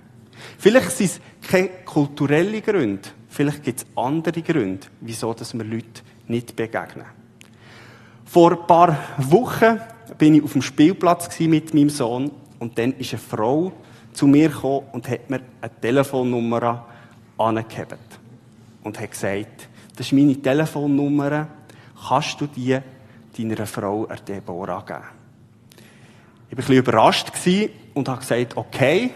Vielleicht 0.59 0.91
sind 0.93 1.11
es 1.11 1.21
keine 1.47 1.69
kulturellen 1.85 2.63
Gründe, 2.63 3.09
vielleicht 3.29 3.63
gibt 3.63 3.81
es 3.81 3.87
andere 3.95 4.41
Gründe, 4.41 4.87
wieso 5.01 5.35
dass 5.35 5.53
wir 5.53 5.65
Leuten 5.65 6.01
nicht 6.29 6.57
begegnen. 6.57 7.07
Vor 8.25 8.53
ein 8.53 8.67
paar 8.67 8.99
Wochen 9.19 9.81
bin 10.17 10.35
ich 10.35 10.43
auf 10.43 10.53
dem 10.53 10.63
Spielplatz 10.63 11.39
mit 11.41 11.75
meinem 11.75 11.91
Sohn 11.91 12.31
und 12.59 12.79
dann 12.79 12.93
ist 12.95 13.13
eine 13.13 13.21
Frau 13.21 13.73
zu 14.13 14.27
mir 14.27 14.49
gekommen 14.49 14.87
und 14.93 15.09
hat 15.09 15.29
mir 15.29 15.41
eine 15.61 15.81
Telefonnummer 15.81 16.87
angehebt 17.37 17.99
und 18.83 18.99
hat 18.99 19.11
gesagt, 19.11 19.69
das 19.97 20.07
ist 20.07 20.13
meine 20.13 20.41
Telefonnummer, 20.41 21.49
kannst 22.09 22.41
du 22.41 22.47
die 22.47 22.79
deiner 23.39 23.67
Frau 23.67 24.07
Deborah 24.27 24.83
geben. 24.83 25.01
Ich 26.51 26.53
war 26.53 26.53
ein 26.53 26.57
bisschen 26.57 26.77
überrascht 26.77 27.33
und 27.95 28.09
habe 28.09 28.21
gesagt, 28.21 28.57
okay. 28.57 29.11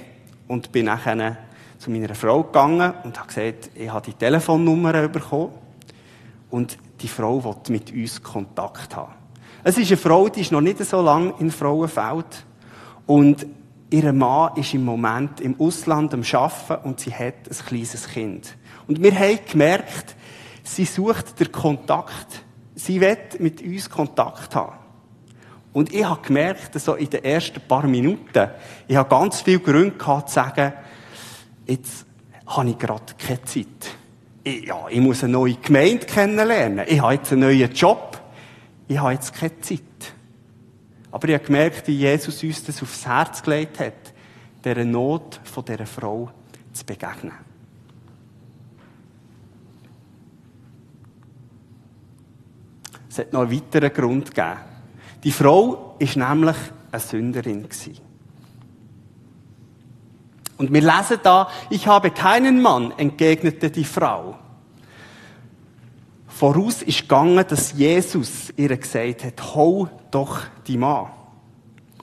Und 0.49 0.71
bin 0.71 0.87
nachher 0.87 1.39
zu 1.79 1.91
meiner 1.91 2.15
Frau 2.15 2.43
gegangen 2.43 2.93
und 3.05 3.19
habe 3.19 3.29
gesagt, 3.29 3.71
ich 3.75 3.91
habe 3.91 4.05
die 4.05 4.15
Telefonnummer 4.15 5.09
bekommen. 5.09 5.51
Und 6.51 6.77
die 7.01 7.09
Frau 7.09 7.43
will 7.43 7.57
mit 7.69 7.93
uns 7.93 8.23
Kontakt 8.23 8.95
haben. 8.95 9.15
Es 9.65 9.79
ist 9.79 9.89
eine 9.89 9.97
Frau, 9.97 10.29
die 10.29 10.41
ist 10.41 10.53
noch 10.53 10.61
nicht 10.61 10.85
so 10.85 11.01
lange 11.01 11.35
in 11.39 11.51
Frauenfeld. 11.51 12.45
Und 13.07 13.47
ihr 13.91 14.13
Mann 14.13 14.57
ist 14.57 14.75
im 14.75 14.85
Moment 14.85 15.41
im 15.41 15.59
Ausland 15.61 16.15
am 16.15 16.23
Arbeiten 16.33 16.89
und 16.89 17.01
sie 17.01 17.13
hat 17.13 17.49
ein 17.49 17.67
kleines 17.67 18.09
Kind. 18.09 18.57
Und 18.87 19.03
wir 19.03 19.15
haben 19.19 19.39
gemerkt, 19.51 20.17
sie 20.63 20.85
sucht 20.85 21.39
den 21.39 21.51
Kontakt 21.51 22.45
sie 22.85 23.01
will 23.01 23.19
mit 23.39 23.63
uns 23.63 23.89
Kontakt 23.89 24.55
haben. 24.55 24.77
Und 25.73 25.93
ich 25.93 26.05
habe 26.05 26.21
gemerkt, 26.21 26.79
so 26.79 26.95
in 26.95 27.09
den 27.09 27.25
ersten 27.25 27.61
paar 27.61 27.87
Minuten, 27.87 28.51
ich 28.89 28.97
habe 28.97 29.09
ganz 29.09 29.41
viele 29.41 29.61
Gründe 29.61 29.97
gehabt, 29.97 30.29
zu 30.29 30.35
sagen, 30.35 30.73
jetzt 31.67 32.05
habe 32.47 32.71
ich 32.71 32.79
gerade 32.79 33.15
keine 33.17 33.43
Zeit. 33.45 33.67
Ich, 34.45 34.67
ja, 34.67 34.87
ich 34.91 35.01
muss 35.01 35.23
eine 35.23 35.33
neue 35.33 35.55
Gemeinde 35.55 36.05
kennenlernen. 36.05 36.85
Ich 36.89 37.01
habe 37.01 37.15
jetzt 37.15 37.33
einen 37.33 37.43
neuen 37.43 37.73
Job. 37.73 38.21
Ich 38.89 38.99
habe 38.99 39.13
jetzt 39.13 39.33
keine 39.33 39.59
Zeit. 39.61 39.81
Aber 41.11 41.29
ich 41.29 41.35
habe 41.35 41.45
gemerkt, 41.45 41.87
wie 41.87 41.97
Jesus 41.97 42.43
uns 42.43 42.65
das 42.65 42.83
aufs 42.83 43.07
Herz 43.07 43.43
gelegt 43.43 43.79
hat, 43.79 44.13
dieser 44.65 44.85
Not 44.85 45.41
von 45.45 45.65
dieser 45.65 45.87
Frau 45.87 46.31
zu 46.73 46.85
begegnen. 46.85 47.52
Es 53.13 53.19
hat 53.19 53.35
noch 53.35 53.43
einen 53.43 53.53
weiteren 53.53 53.93
Grund 53.93 54.35
gegeben. 54.35 54.57
Die 55.23 55.33
Frau 55.33 55.97
ist 55.99 56.17
nämlich 56.17 56.57
eine 56.91 56.99
Sünderin. 56.99 57.69
Und 60.57 60.73
wir 60.73 60.81
lesen 60.81 61.19
da, 61.23 61.47
ich 61.69 61.87
habe 61.87 62.11
keinen 62.11 62.63
Mann, 62.63 62.95
entgegnete 62.97 63.71
die 63.71 63.85
Frau. 63.85 64.39
Voraus 66.27 66.81
ist 66.81 67.03
gegangen, 67.03 67.45
dass 67.47 67.75
Jesus 67.75 68.51
ihr 68.57 68.75
gesagt 68.75 69.25
hat, 69.25 69.55
hol 69.55 69.91
doch 70.11 70.41
die 70.67 70.79
Mann. 70.79 71.09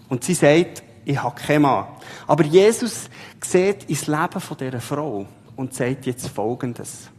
Und 0.09 0.23
sie 0.23 0.35
sagt, 0.35 0.83
ich 1.05 1.23
habe 1.23 1.41
keinen 1.41 1.63
Mann. 1.63 1.87
Aber 2.27 2.43
Jesus 2.43 3.09
sieht 3.43 3.85
ins 3.85 4.05
Leben 4.05 4.41
dieser 4.59 4.79
Frau 4.79 5.25
und 5.55 5.73
sagt 5.73 6.05
jetzt 6.05 6.27
Folgendes. 6.27 7.09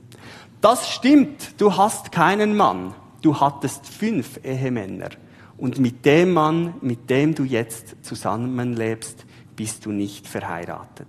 Das 0.61 0.89
stimmt, 0.89 1.61
du 1.61 1.77
hast 1.77 2.13
keinen 2.13 2.57
Mann. 2.57 2.95
Du 3.23 3.39
hattest 3.39 3.87
fünf 3.87 4.41
Ehemänner. 4.45 5.11
Und 5.59 5.79
mit 5.79 6.07
dem 6.07 6.33
Mann, 6.33 6.75
mit 6.81 7.11
dem 7.11 7.35
du 7.35 7.45
jetzt 7.45 7.97
zusammenlebst, 8.03 9.27
bist 9.57 9.85
du 9.85 9.93
nicht 9.93 10.27
verheiratet. 10.27 11.09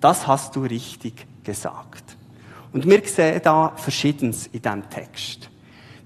Das 0.00 0.26
hast 0.26 0.54
du 0.54 0.62
richtig 0.62 1.26
gesagt. 1.42 2.16
Und 2.72 2.88
wir 2.88 3.02
sehen 3.04 3.40
da 3.42 3.72
Verschiedenes 3.76 4.46
in 4.46 4.62
diesem 4.62 4.88
Text. 4.88 5.50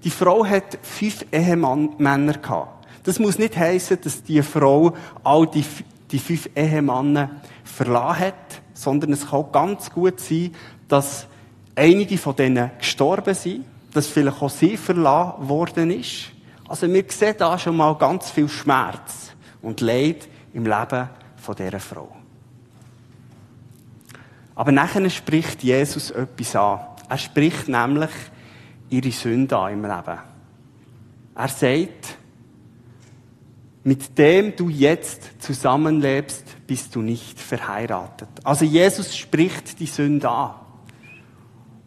Die 0.03 0.09
Frau 0.09 0.45
hat 0.45 0.77
fünf 0.81 1.25
Ehemänner 1.31 2.33
gehabt. 2.33 2.87
Das 3.03 3.19
muss 3.19 3.37
nicht 3.37 3.55
heißen, 3.55 3.99
dass 4.01 4.23
die 4.23 4.41
Frau 4.41 4.93
all 5.23 5.47
die, 5.47 5.63
die 6.11 6.19
fünf 6.19 6.49
Ehemänner 6.55 7.41
verlassen 7.63 8.19
hat, 8.19 8.61
sondern 8.73 9.13
es 9.13 9.27
kann 9.27 9.45
ganz 9.51 9.89
gut 9.91 10.19
sein, 10.19 10.53
dass 10.87 11.27
einige 11.75 12.17
von 12.17 12.35
denen 12.35 12.71
gestorben 12.77 13.33
sind, 13.33 13.65
dass 13.97 14.07
vielleicht 14.07 14.41
auch 14.41 14.49
sie 14.49 14.77
verlassen 14.77 15.49
worden 15.49 15.91
ist. 15.91 16.31
Also 16.67 16.87
wir 16.91 17.03
sehen 17.07 17.35
da 17.37 17.57
schon 17.57 17.77
mal 17.77 17.95
ganz 17.95 18.29
viel 18.29 18.47
Schmerz 18.47 19.31
und 19.61 19.81
Leid 19.81 20.27
im 20.53 20.65
Leben 20.65 21.09
von 21.35 21.55
dieser 21.55 21.79
Frau. 21.79 22.15
Aber 24.53 24.71
nachher 24.71 25.09
spricht 25.09 25.63
Jesus 25.63 26.11
etwas 26.11 26.55
an. 26.55 26.79
Er 27.09 27.17
spricht 27.17 27.67
nämlich 27.67 28.09
ihre 28.89 29.11
Sünde 29.11 29.57
an 29.57 29.73
im 29.73 29.81
Leben. 29.81 30.19
Er 31.35 31.47
sagt, 31.47 32.17
mit 33.83 34.17
dem 34.17 34.55
du 34.55 34.69
jetzt 34.69 35.41
zusammenlebst, 35.41 36.67
bist 36.67 36.93
du 36.95 37.01
nicht 37.01 37.39
verheiratet. 37.39 38.29
Also 38.43 38.65
Jesus 38.65 39.15
spricht 39.15 39.79
die 39.79 39.85
Sünde 39.85 40.29
an. 40.29 40.55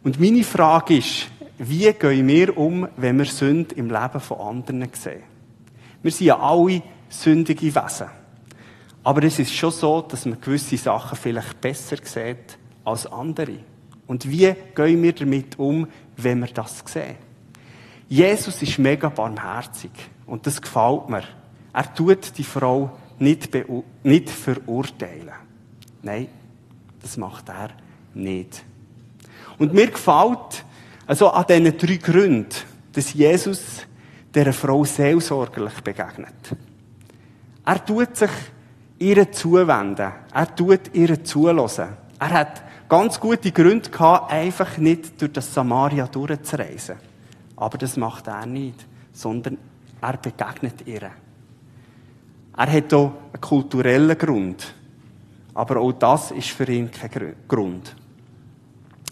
Und 0.03 0.19
meine 0.19 0.43
Frage 0.43 0.97
ist, 0.97 1.27
wie 1.63 1.93
gehen 1.93 2.27
wir 2.27 2.57
um, 2.57 2.87
wenn 2.97 3.19
wir 3.19 3.25
Sünde 3.25 3.75
im 3.75 3.89
Leben 3.89 4.19
von 4.19 4.39
anderen 4.39 4.89
sehen? 4.93 5.21
Wir 6.01 6.11
sind 6.11 6.25
ja 6.25 6.39
alle 6.39 6.81
sündige 7.07 7.75
Wesen. 7.75 8.07
Aber 9.03 9.23
es 9.23 9.37
ist 9.37 9.53
schon 9.53 9.69
so, 9.69 10.01
dass 10.01 10.25
man 10.25 10.41
gewisse 10.41 10.77
Sachen 10.77 11.15
vielleicht 11.15 11.61
besser 11.61 11.97
sieht 12.03 12.57
als 12.83 13.05
andere. 13.05 13.59
Und 14.07 14.27
wie 14.29 14.53
gehen 14.73 15.03
wir 15.03 15.13
damit 15.13 15.59
um, 15.59 15.87
wenn 16.17 16.39
wir 16.39 16.47
das 16.47 16.83
sehen? 16.85 17.15
Jesus 18.09 18.59
ist 18.63 18.79
mega 18.79 19.09
barmherzig. 19.09 19.91
Und 20.25 20.47
das 20.47 20.59
gefällt 20.61 21.09
mir. 21.09 21.23
Er 21.73 21.93
tut 21.93 22.37
die 22.39 22.43
Frau 22.43 22.97
nicht, 23.19 23.49
nicht 24.03 24.29
verurteilen. 24.31 25.29
Nein, 26.01 26.27
das 27.01 27.17
macht 27.17 27.49
er 27.49 27.69
nicht. 28.15 28.63
Und 29.59 29.75
mir 29.75 29.91
gefällt, 29.91 30.65
also 31.11 31.29
an 31.29 31.43
diesen 31.45 31.77
drei 31.77 31.97
Gründen, 31.97 32.47
dass 32.93 33.13
Jesus 33.13 33.85
dieser 34.33 34.53
Frau 34.53 34.85
seelsorgerlich 34.85 35.81
begegnet. 35.81 36.55
Er 37.65 37.85
tut 37.85 38.15
sich 38.15 38.29
ihr 38.97 39.29
zuwenden. 39.29 40.09
Er 40.33 40.55
tut 40.55 40.93
ihr 40.93 41.21
zulassen. 41.21 41.89
Er 42.17 42.29
hat 42.29 42.63
ganz 42.87 43.19
gute 43.19 43.51
Gründe 43.51 43.89
gehabt, 43.89 44.31
einfach 44.31 44.77
nicht 44.77 45.21
durch 45.21 45.33
das 45.33 45.53
Samaria 45.53 46.07
durchzureisen. 46.07 46.95
Aber 47.57 47.77
das 47.77 47.97
macht 47.97 48.27
er 48.27 48.45
nicht, 48.45 48.87
sondern 49.11 49.57
er 50.01 50.15
begegnet 50.15 50.87
ihr. 50.87 51.11
Er 52.55 52.71
hat 52.71 52.93
auch 52.93 53.11
einen 53.33 53.41
kulturellen 53.41 54.17
Grund. 54.17 54.73
Aber 55.55 55.81
auch 55.81 55.91
das 55.91 56.31
ist 56.31 56.51
für 56.51 56.71
ihn 56.71 56.89
kein 56.89 57.35
Grund. 57.49 57.97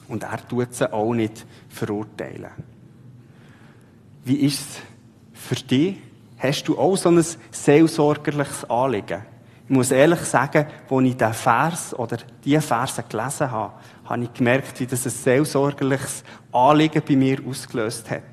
Und 0.09 0.23
er 0.23 0.45
tut 0.47 0.73
sie 0.73 0.91
auch 0.91 1.13
nicht 1.13 1.45
verurteilen. 1.69 2.51
Wie 4.25 4.35
ist 4.35 4.61
es 5.33 5.41
für 5.41 5.55
dich? 5.55 5.97
Hast 6.37 6.67
du 6.67 6.77
auch 6.77 6.95
so 6.95 7.09
ein 7.09 7.23
seelsorgerliches 7.51 8.69
Anliegen? 8.69 9.23
Ich 9.65 9.75
muss 9.75 9.91
ehrlich 9.91 10.21
sagen, 10.21 10.65
als 10.89 11.03
ich 11.03 11.15
diesen 11.15 11.33
Vers 11.33 11.93
oder 11.93 12.17
diese 12.43 12.61
Verse 12.61 13.03
gelesen 13.03 13.51
habe, 13.51 13.73
habe 14.05 14.23
ich 14.23 14.33
gemerkt, 14.33 14.79
wie 14.79 14.87
das 14.87 15.05
ein 15.05 15.11
seelsorgerliches 15.11 16.23
Anliegen 16.51 17.03
bei 17.07 17.15
mir 17.15 17.37
ausgelöst 17.47 18.09
hat. 18.09 18.23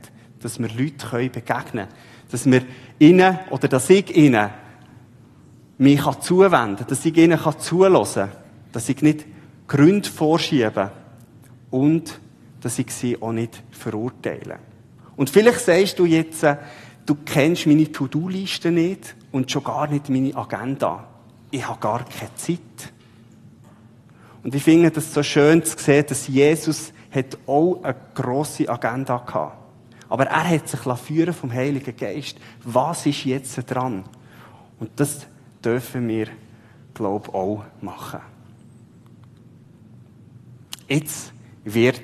Dass 0.40 0.58
wir 0.58 0.68
Leute 0.68 1.06
begegnen 1.10 1.44
können. 1.44 1.88
Dass 2.30 2.46
wir 2.46 2.62
ihnen, 2.98 3.38
oder 3.50 3.68
dass 3.68 3.90
ich 3.90 4.16
ihnen 4.16 4.50
mich 5.78 6.02
zuwenden 6.20 6.76
kann, 6.76 6.86
dass 6.88 7.04
ich 7.04 7.16
ihnen 7.16 7.38
zulassen 7.58 8.30
kann, 8.30 8.38
dass 8.72 8.88
ich 8.88 9.02
nicht 9.02 9.26
Gründe 9.66 10.08
vorschiebe 10.08 10.90
und 11.70 12.20
dass 12.60 12.78
ich 12.78 12.90
sie 12.90 13.20
auch 13.20 13.32
nicht 13.32 13.62
verurteile. 13.70 14.58
Und 15.16 15.30
vielleicht 15.30 15.60
sagst 15.60 15.98
du 15.98 16.04
jetzt, 16.04 16.42
äh, 16.42 16.56
du 17.04 17.14
kennst 17.14 17.66
meine 17.66 17.90
To-Do-Liste 17.90 18.70
nicht 18.70 19.14
und 19.32 19.50
schon 19.50 19.64
gar 19.64 19.86
nicht 19.88 20.08
meine 20.08 20.34
Agenda. 20.36 21.06
Ich 21.50 21.66
habe 21.66 21.80
gar 21.80 22.04
keine 22.04 22.34
Zeit. 22.34 22.92
Und 24.42 24.54
ich 24.54 24.62
finde 24.62 24.90
das 24.90 25.12
so 25.12 25.22
schön 25.22 25.64
zu 25.64 25.78
sehen, 25.78 26.04
dass 26.08 26.28
Jesus 26.28 26.92
hat 27.10 27.38
auch 27.46 27.82
eine 27.82 27.96
grosse 28.14 28.68
Agenda 28.68 29.18
gehabt. 29.18 29.58
Aber 30.08 30.26
er 30.26 30.48
hat 30.48 30.68
sich 30.68 30.80
führen 30.98 31.34
vom 31.34 31.52
Heiligen 31.52 31.96
Geist. 31.96 32.38
Was 32.62 33.06
ist 33.06 33.24
jetzt 33.24 33.56
dran? 33.68 34.04
Und 34.78 34.90
das 34.96 35.26
dürfen 35.64 36.06
wir, 36.06 36.28
glaube 36.94 37.28
ich, 37.28 37.34
auch 37.34 37.64
machen. 37.80 38.20
Jetzt 40.88 41.32
wird 41.66 42.02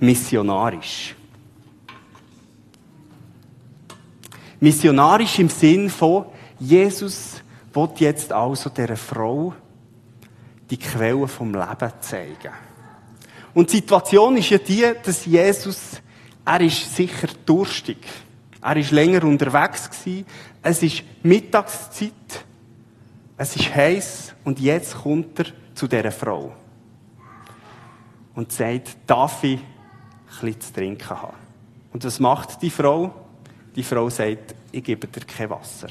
missionarisch. 0.00 1.14
Missionarisch 4.60 5.38
im 5.38 5.48
Sinn 5.48 5.88
von, 5.88 6.26
Jesus 6.58 7.42
wird 7.72 8.00
jetzt 8.00 8.32
also 8.32 8.70
der 8.70 8.96
Frau 8.96 9.54
die 10.68 10.78
Quelle 10.78 11.28
vom 11.28 11.52
Leben 11.52 11.92
zeigen. 12.00 12.52
Und 13.54 13.72
die 13.72 13.76
Situation 13.76 14.36
ist 14.36 14.50
ja 14.50 14.58
die, 14.58 14.84
dass 15.02 15.24
Jesus, 15.24 16.02
er 16.44 16.60
ist 16.60 16.94
sicher 16.94 17.28
durstig. 17.44 17.98
Er 18.60 18.76
ist 18.76 18.90
länger 18.90 19.24
unterwegs 19.24 19.88
gewesen. 19.88 20.26
Es 20.62 20.82
ist 20.82 21.02
Mittagszeit. 21.22 22.12
Es 23.36 23.54
ist 23.54 23.74
heiß 23.74 24.34
und 24.44 24.58
jetzt 24.58 24.96
kommt 24.96 25.38
er 25.38 25.46
zu 25.74 25.86
dieser 25.86 26.10
Frau. 26.10 26.54
Und 28.36 28.52
sagt, 28.52 28.96
darf 29.08 29.42
ich 29.42 29.58
ein 30.40 30.60
zu 30.60 30.72
trinken 30.72 31.10
haben? 31.10 31.34
Und 31.92 32.04
was 32.04 32.20
macht 32.20 32.62
die 32.62 32.70
Frau? 32.70 33.12
Die 33.74 33.82
Frau 33.82 34.08
sagt, 34.08 34.54
ich 34.70 34.84
gebe 34.84 35.08
dir 35.08 35.22
kein 35.22 35.50
Wasser. 35.50 35.88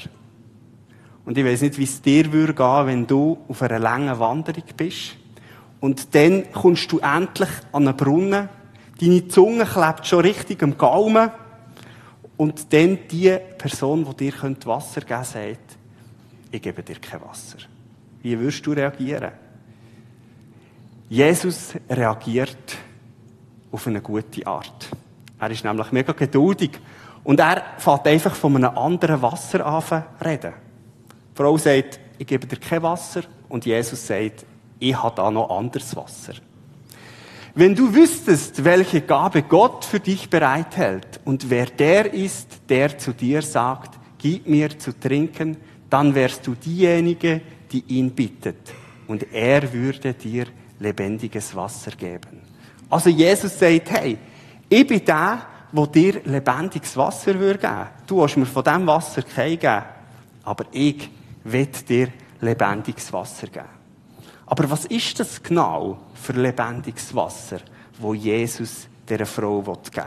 Und 1.24 1.36
ich 1.36 1.44
weiß 1.44 1.62
nicht, 1.62 1.76
wie 1.76 1.84
es 1.84 2.00
dir 2.00 2.32
würde 2.32 2.54
gehen, 2.54 2.86
wenn 2.86 3.06
du 3.06 3.38
auf 3.48 3.60
einer 3.60 3.80
langen 3.80 4.18
Wanderung 4.18 4.62
bist. 4.76 5.16
Und 5.80 6.14
dann 6.14 6.50
kommst 6.52 6.90
du 6.92 7.00
endlich 7.00 7.48
an 7.72 7.88
einen 7.88 7.96
Brunnen. 7.96 8.48
Deine 9.00 9.28
Zunge 9.28 9.66
klebt 9.66 10.06
schon 10.06 10.20
richtig 10.20 10.62
am 10.62 10.78
Gaumen. 10.78 11.30
Und 12.36 12.72
dann 12.72 12.98
die 13.10 13.36
Person, 13.58 14.06
die 14.18 14.30
dir 14.30 14.34
Wasser 14.64 15.00
geben 15.00 15.08
könnte, 15.08 15.24
sagt, 15.24 15.76
ich 16.52 16.62
gebe 16.62 16.82
dir 16.82 16.96
kein 16.96 17.20
Wasser. 17.22 17.58
Wie 18.22 18.38
würdest 18.38 18.64
du 18.64 18.72
reagieren? 18.72 19.32
Jesus 21.08 21.74
reagiert 21.88 22.76
auf 23.70 23.86
eine 23.86 24.00
gute 24.00 24.46
Art. 24.46 24.88
Er 25.38 25.50
ist 25.50 25.64
nämlich 25.64 25.92
mega 25.92 26.12
geduldig. 26.12 26.72
Und 27.22 27.40
er 27.40 27.62
fängt 27.78 28.06
einfach 28.06 28.34
von 28.34 28.56
einem 28.56 28.76
anderen 28.76 29.22
Wasser 29.22 29.64
an 29.64 30.04
reden. 30.24 30.54
Die 31.32 31.36
Frau 31.36 31.56
sagt, 31.58 32.00
ich 32.18 32.26
gebe 32.26 32.46
dir 32.46 32.56
kein 32.56 32.82
Wasser. 32.82 33.22
Und 33.48 33.66
Jesus 33.66 34.06
sagt, 34.06 34.46
ich 34.78 35.00
habe 35.00 35.14
da 35.14 35.30
noch 35.30 35.50
anderes 35.50 35.94
Wasser. 35.94 36.34
Wenn 37.54 37.74
du 37.74 37.94
wüsstest, 37.94 38.64
welche 38.64 39.00
Gabe 39.00 39.42
Gott 39.42 39.84
für 39.84 40.00
dich 40.00 40.28
bereithält 40.28 41.20
und 41.24 41.48
wer 41.48 41.66
der 41.66 42.12
ist, 42.12 42.60
der 42.68 42.98
zu 42.98 43.12
dir 43.12 43.42
sagt, 43.42 43.98
gib 44.18 44.46
mir 44.46 44.78
zu 44.78 44.98
trinken, 44.98 45.56
dann 45.88 46.14
wärst 46.14 46.46
du 46.46 46.54
diejenige, 46.54 47.40
die 47.72 47.84
ihn 47.88 48.10
bittet. 48.10 48.72
Und 49.06 49.32
er 49.32 49.72
würde 49.72 50.12
dir 50.12 50.46
lebendiges 50.78 51.54
Wasser 51.54 51.92
geben. 51.92 52.40
Also 52.88 53.10
Jesus 53.10 53.58
sagt, 53.58 53.90
hey, 53.90 54.18
ich 54.68 54.86
bin 54.86 55.04
der, 55.04 55.40
der 55.72 55.86
dir 55.86 56.20
lebendiges 56.24 56.96
Wasser 56.96 57.32
geben 57.32 57.40
würde. 57.40 57.88
Du 58.06 58.22
hast 58.22 58.36
mir 58.36 58.46
von 58.46 58.64
diesem 58.64 58.86
Wasser 58.86 59.22
kein 59.22 59.58
geben, 59.58 59.82
aber 60.44 60.64
ich 60.72 61.10
will 61.44 61.66
dir 61.66 62.08
lebendiges 62.40 63.12
Wasser 63.12 63.46
geben. 63.48 63.66
Aber 64.46 64.70
was 64.70 64.84
ist 64.86 65.18
das 65.18 65.42
genau 65.42 65.98
für 66.14 66.32
lebendiges 66.32 67.14
Wasser, 67.14 67.58
wo 67.98 68.14
Jesus 68.14 68.86
dieser 69.08 69.26
Frau 69.26 69.60
geben 69.60 69.80
will? 69.92 70.04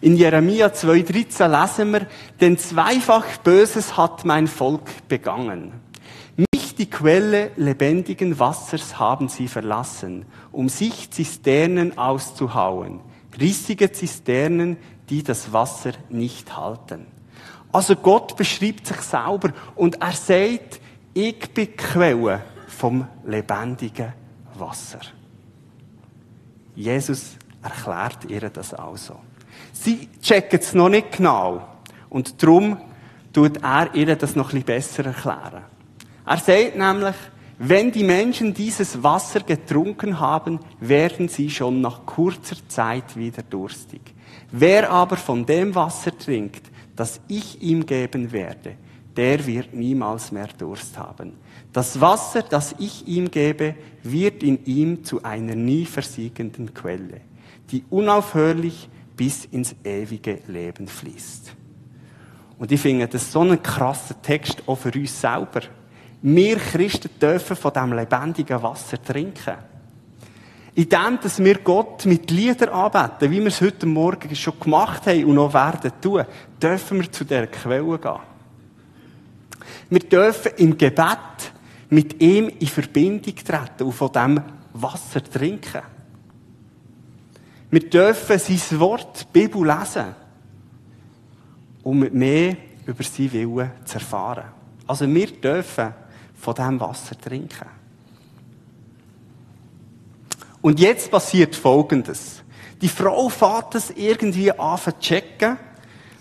In 0.00 0.16
Jeremia 0.16 0.66
2,13 0.66 1.46
lesen 1.48 1.92
wir, 1.92 2.06
denn 2.40 2.58
zweifach 2.58 3.38
Böses 3.38 3.96
hat 3.96 4.24
mein 4.24 4.48
Volk 4.48 5.08
begangen. 5.08 5.72
Die 6.78 6.90
Quelle 6.90 7.52
lebendigen 7.56 8.38
Wassers, 8.38 8.98
haben 8.98 9.28
sie 9.28 9.48
verlassen, 9.48 10.26
um 10.52 10.68
sich 10.68 11.10
Zisternen 11.10 11.96
auszuhauen. 11.96 13.00
Rissige 13.40 13.92
Zisternen, 13.92 14.76
die 15.08 15.22
das 15.22 15.52
Wasser 15.52 15.92
nicht 16.10 16.56
halten. 16.56 17.06
Also 17.72 17.96
Gott 17.96 18.36
beschreibt 18.36 18.86
sich 18.86 19.00
selber 19.00 19.52
und 19.74 20.02
er 20.02 20.12
sagt, 20.12 20.80
ich 21.14 21.50
bin 21.54 21.76
Quelle 21.76 22.42
vom 22.66 23.06
lebendigen 23.24 24.12
Wasser. 24.54 25.00
Jesus 26.74 27.36
erklärt 27.62 28.26
ihr 28.28 28.50
das 28.50 28.74
also. 28.74 29.18
Sie 29.72 30.08
checken 30.20 30.60
es 30.60 30.74
noch 30.74 30.90
nicht 30.90 31.12
genau. 31.12 31.66
Und 32.10 32.42
darum 32.42 32.78
tut 33.32 33.62
er 33.62 33.94
ihr 33.94 34.14
das 34.14 34.36
noch 34.36 34.52
ein 34.52 34.62
bisschen 34.62 34.64
besser 34.64 35.06
erklären. 35.06 35.75
Er 36.26 36.38
sagt 36.38 36.76
nämlich, 36.76 37.14
wenn 37.58 37.90
die 37.90 38.04
Menschen 38.04 38.52
dieses 38.52 39.02
Wasser 39.02 39.40
getrunken 39.40 40.20
haben, 40.20 40.60
werden 40.80 41.28
sie 41.28 41.48
schon 41.48 41.80
nach 41.80 42.04
kurzer 42.04 42.56
Zeit 42.68 43.16
wieder 43.16 43.42
durstig. 43.42 44.02
Wer 44.50 44.90
aber 44.90 45.16
von 45.16 45.46
dem 45.46 45.74
Wasser 45.74 46.16
trinkt, 46.16 46.70
das 46.94 47.20
ich 47.28 47.62
ihm 47.62 47.86
geben 47.86 48.32
werde, 48.32 48.76
der 49.16 49.46
wird 49.46 49.72
niemals 49.72 50.32
mehr 50.32 50.48
Durst 50.58 50.98
haben. 50.98 51.34
Das 51.72 52.00
Wasser, 52.00 52.42
das 52.42 52.74
ich 52.78 53.06
ihm 53.08 53.30
gebe, 53.30 53.74
wird 54.02 54.42
in 54.42 54.64
ihm 54.66 55.04
zu 55.04 55.22
einer 55.22 55.54
nie 55.54 55.86
versiegenden 55.86 56.74
Quelle, 56.74 57.22
die 57.70 57.84
unaufhörlich 57.88 58.88
bis 59.16 59.46
ins 59.46 59.74
ewige 59.82 60.40
Leben 60.46 60.88
fließt. 60.88 61.54
Und 62.58 62.72
ich 62.72 62.80
finde 62.80 63.08
das 63.08 63.32
so 63.32 63.40
einen 63.40 63.62
krassen 63.62 64.16
Text 64.22 64.62
auch 64.66 64.76
für 64.76 64.92
uns 64.92 65.18
selber. 65.20 65.62
Wir 66.28 66.56
Christen 66.56 67.08
dürfen 67.22 67.54
von 67.54 67.72
diesem 67.72 67.92
lebendigen 67.92 68.60
Wasser 68.60 69.00
trinken. 69.00 69.54
In 70.74 70.88
dem, 70.88 71.20
dass 71.22 71.38
wir 71.38 71.58
Gott 71.58 72.04
mit 72.04 72.32
Liedern 72.32 72.70
anbeten, 72.70 73.30
wie 73.30 73.38
wir 73.38 73.46
es 73.46 73.60
heute 73.60 73.86
Morgen 73.86 74.34
schon 74.34 74.58
gemacht 74.58 75.06
haben 75.06 75.24
und 75.24 75.36
noch 75.36 75.54
werden 75.54 75.92
tun, 76.02 76.24
dürfen 76.60 77.00
wir 77.00 77.12
zu 77.12 77.22
dieser 77.22 77.46
Quelle 77.46 77.96
gehen. 77.96 78.18
Wir 79.88 80.00
dürfen 80.00 80.50
im 80.56 80.76
Gebet 80.76 81.52
mit 81.90 82.20
ihm 82.20 82.48
in 82.58 82.66
Verbindung 82.66 83.36
treten 83.36 83.84
und 83.84 83.92
von 83.92 84.10
diesem 84.10 84.42
Wasser 84.72 85.22
trinken. 85.22 85.82
Wir 87.70 87.88
dürfen 87.88 88.36
sein 88.36 88.80
Wort, 88.80 89.28
die 89.32 89.40
Bibel, 89.42 89.64
lesen, 89.64 90.06
um 91.84 92.00
mehr 92.00 92.56
über 92.84 93.04
sein 93.04 93.32
Willen 93.32 93.70
zu 93.84 93.94
erfahren. 93.94 94.46
Also 94.88 95.06
wir 95.06 95.28
dürfen 95.28 95.94
von 96.36 96.54
diesem 96.54 96.80
Wasser 96.80 97.18
trinken. 97.18 97.66
Und 100.60 100.80
jetzt 100.80 101.10
passiert 101.10 101.54
Folgendes. 101.54 102.42
Die 102.82 102.88
Frau 102.88 103.28
fährt 103.28 103.74
es 103.74 103.90
irgendwie 103.90 104.52
an 104.52 104.78
zu 104.78 104.98
checken, 104.98 105.58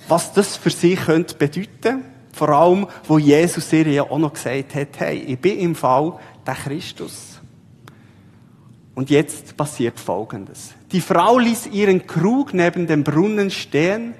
was 0.07 0.33
das 0.33 0.55
für 0.55 0.69
sie 0.69 0.95
könnte 0.95 1.35
bedeuten. 1.35 2.03
Vor 2.31 2.49
allem, 2.49 2.87
wo 3.07 3.17
Jesus 3.17 3.71
ihr 3.73 3.87
ja 3.87 4.03
auch 4.03 4.17
noch 4.17 4.33
gesagt 4.33 4.75
hat, 4.75 4.99
hey, 4.99 5.17
ich 5.17 5.39
bin 5.39 5.57
im 5.57 5.75
Fall 5.75 6.19
der 6.45 6.53
Christus. 6.53 7.41
Und 8.93 9.09
jetzt 9.09 9.57
passiert 9.57 9.99
Folgendes. 9.99 10.73
Die 10.91 11.01
Frau 11.01 11.37
ließ 11.37 11.67
ihren 11.67 12.07
Krug 12.07 12.53
neben 12.53 12.87
dem 12.87 13.03
Brunnen 13.03 13.51
stehen, 13.51 14.13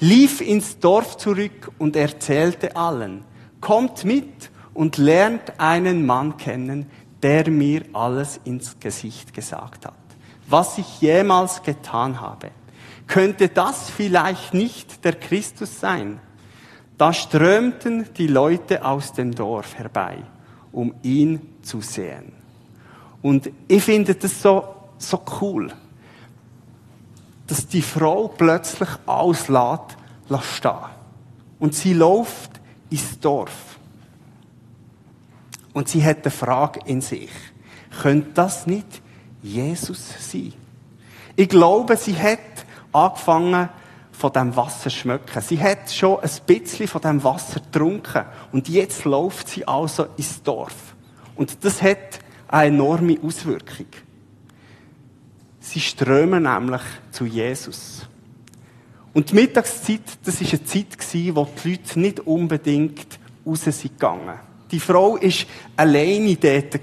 lief 0.00 0.40
ins 0.40 0.78
Dorf 0.78 1.16
zurück 1.16 1.70
und 1.78 1.96
erzählte 1.96 2.76
allen, 2.76 3.24
kommt 3.60 4.04
mit 4.04 4.50
und 4.74 4.96
lernt 4.98 5.58
einen 5.60 6.06
Mann 6.06 6.36
kennen, 6.36 6.90
der 7.22 7.50
mir 7.50 7.84
alles 7.92 8.40
ins 8.44 8.78
Gesicht 8.80 9.32
gesagt 9.32 9.86
hat, 9.86 9.94
was 10.48 10.78
ich 10.78 11.00
jemals 11.00 11.62
getan 11.62 12.20
habe. 12.20 12.50
Könnte 13.06 13.48
das 13.48 13.90
vielleicht 13.90 14.54
nicht 14.54 15.04
der 15.04 15.14
Christus 15.14 15.80
sein? 15.80 16.20
Da 16.98 17.12
strömten 17.12 18.08
die 18.16 18.26
Leute 18.26 18.84
aus 18.84 19.12
dem 19.12 19.34
Dorf 19.34 19.74
herbei, 19.74 20.18
um 20.72 20.94
ihn 21.02 21.40
zu 21.62 21.80
sehen. 21.80 22.32
Und 23.22 23.50
ich 23.68 23.82
finde 23.82 24.14
das 24.14 24.42
so, 24.42 24.64
so 24.98 25.22
cool, 25.40 25.72
dass 27.46 27.66
die 27.66 27.82
Frau 27.82 28.28
plötzlich 28.28 28.88
auslässt, 29.06 29.96
stehen. 30.40 30.72
Und 31.58 31.74
sie 31.74 31.92
läuft 31.92 32.60
ins 32.90 33.20
Dorf. 33.20 33.71
Und 35.72 35.88
sie 35.88 36.04
hat 36.04 36.22
eine 36.22 36.30
Frage 36.30 36.80
in 36.86 37.00
sich. 37.00 37.30
Könnte 38.00 38.30
das 38.34 38.66
nicht 38.66 39.02
Jesus 39.42 40.14
sein? 40.18 40.52
Ich 41.36 41.48
glaube, 41.48 41.96
sie 41.96 42.16
hat 42.16 42.38
angefangen, 42.92 43.68
von 44.12 44.32
dem 44.32 44.54
Wasser 44.54 44.88
zu 44.88 44.90
schmecken. 44.90 45.42
Sie 45.42 45.60
hat 45.60 45.90
schon 45.90 46.20
ein 46.20 46.30
bisschen 46.46 46.86
von 46.86 47.00
dem 47.00 47.24
Wasser 47.24 47.58
getrunken. 47.58 48.24
Und 48.52 48.68
jetzt 48.68 49.04
läuft 49.04 49.48
sie 49.48 49.66
also 49.66 50.06
ins 50.16 50.42
Dorf. 50.42 50.94
Und 51.34 51.64
das 51.64 51.82
hat 51.82 52.20
eine 52.46 52.68
enorme 52.68 53.18
Auswirkung. 53.20 53.86
Sie 55.58 55.80
strömen 55.80 56.44
nämlich 56.44 56.82
zu 57.10 57.24
Jesus. 57.24 58.06
Und 59.12 59.30
die 59.30 59.34
Mittagszeit, 59.34 60.02
das 60.24 60.40
war 60.40 60.48
eine 60.48 60.64
Zeit, 60.64 61.34
wo 61.34 61.48
die 61.64 61.70
Leute 61.70 62.00
nicht 62.00 62.20
unbedingt 62.20 63.18
raus 63.44 63.64
sind 63.64 63.98
gegangen 63.98 64.38
die 64.72 64.80
Frau 64.80 65.16
ist 65.16 65.46
alleine 65.76 66.34
dort 66.36 66.74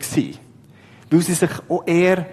weil 1.12 1.21
sie 1.21 1.34
sich 1.34 1.49
auch 1.67 1.86
eher, 1.88 2.28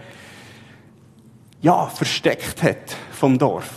ja, 1.62 1.86
versteckt 1.86 2.62
hat 2.62 2.94
vom 3.10 3.38
Dorf. 3.38 3.70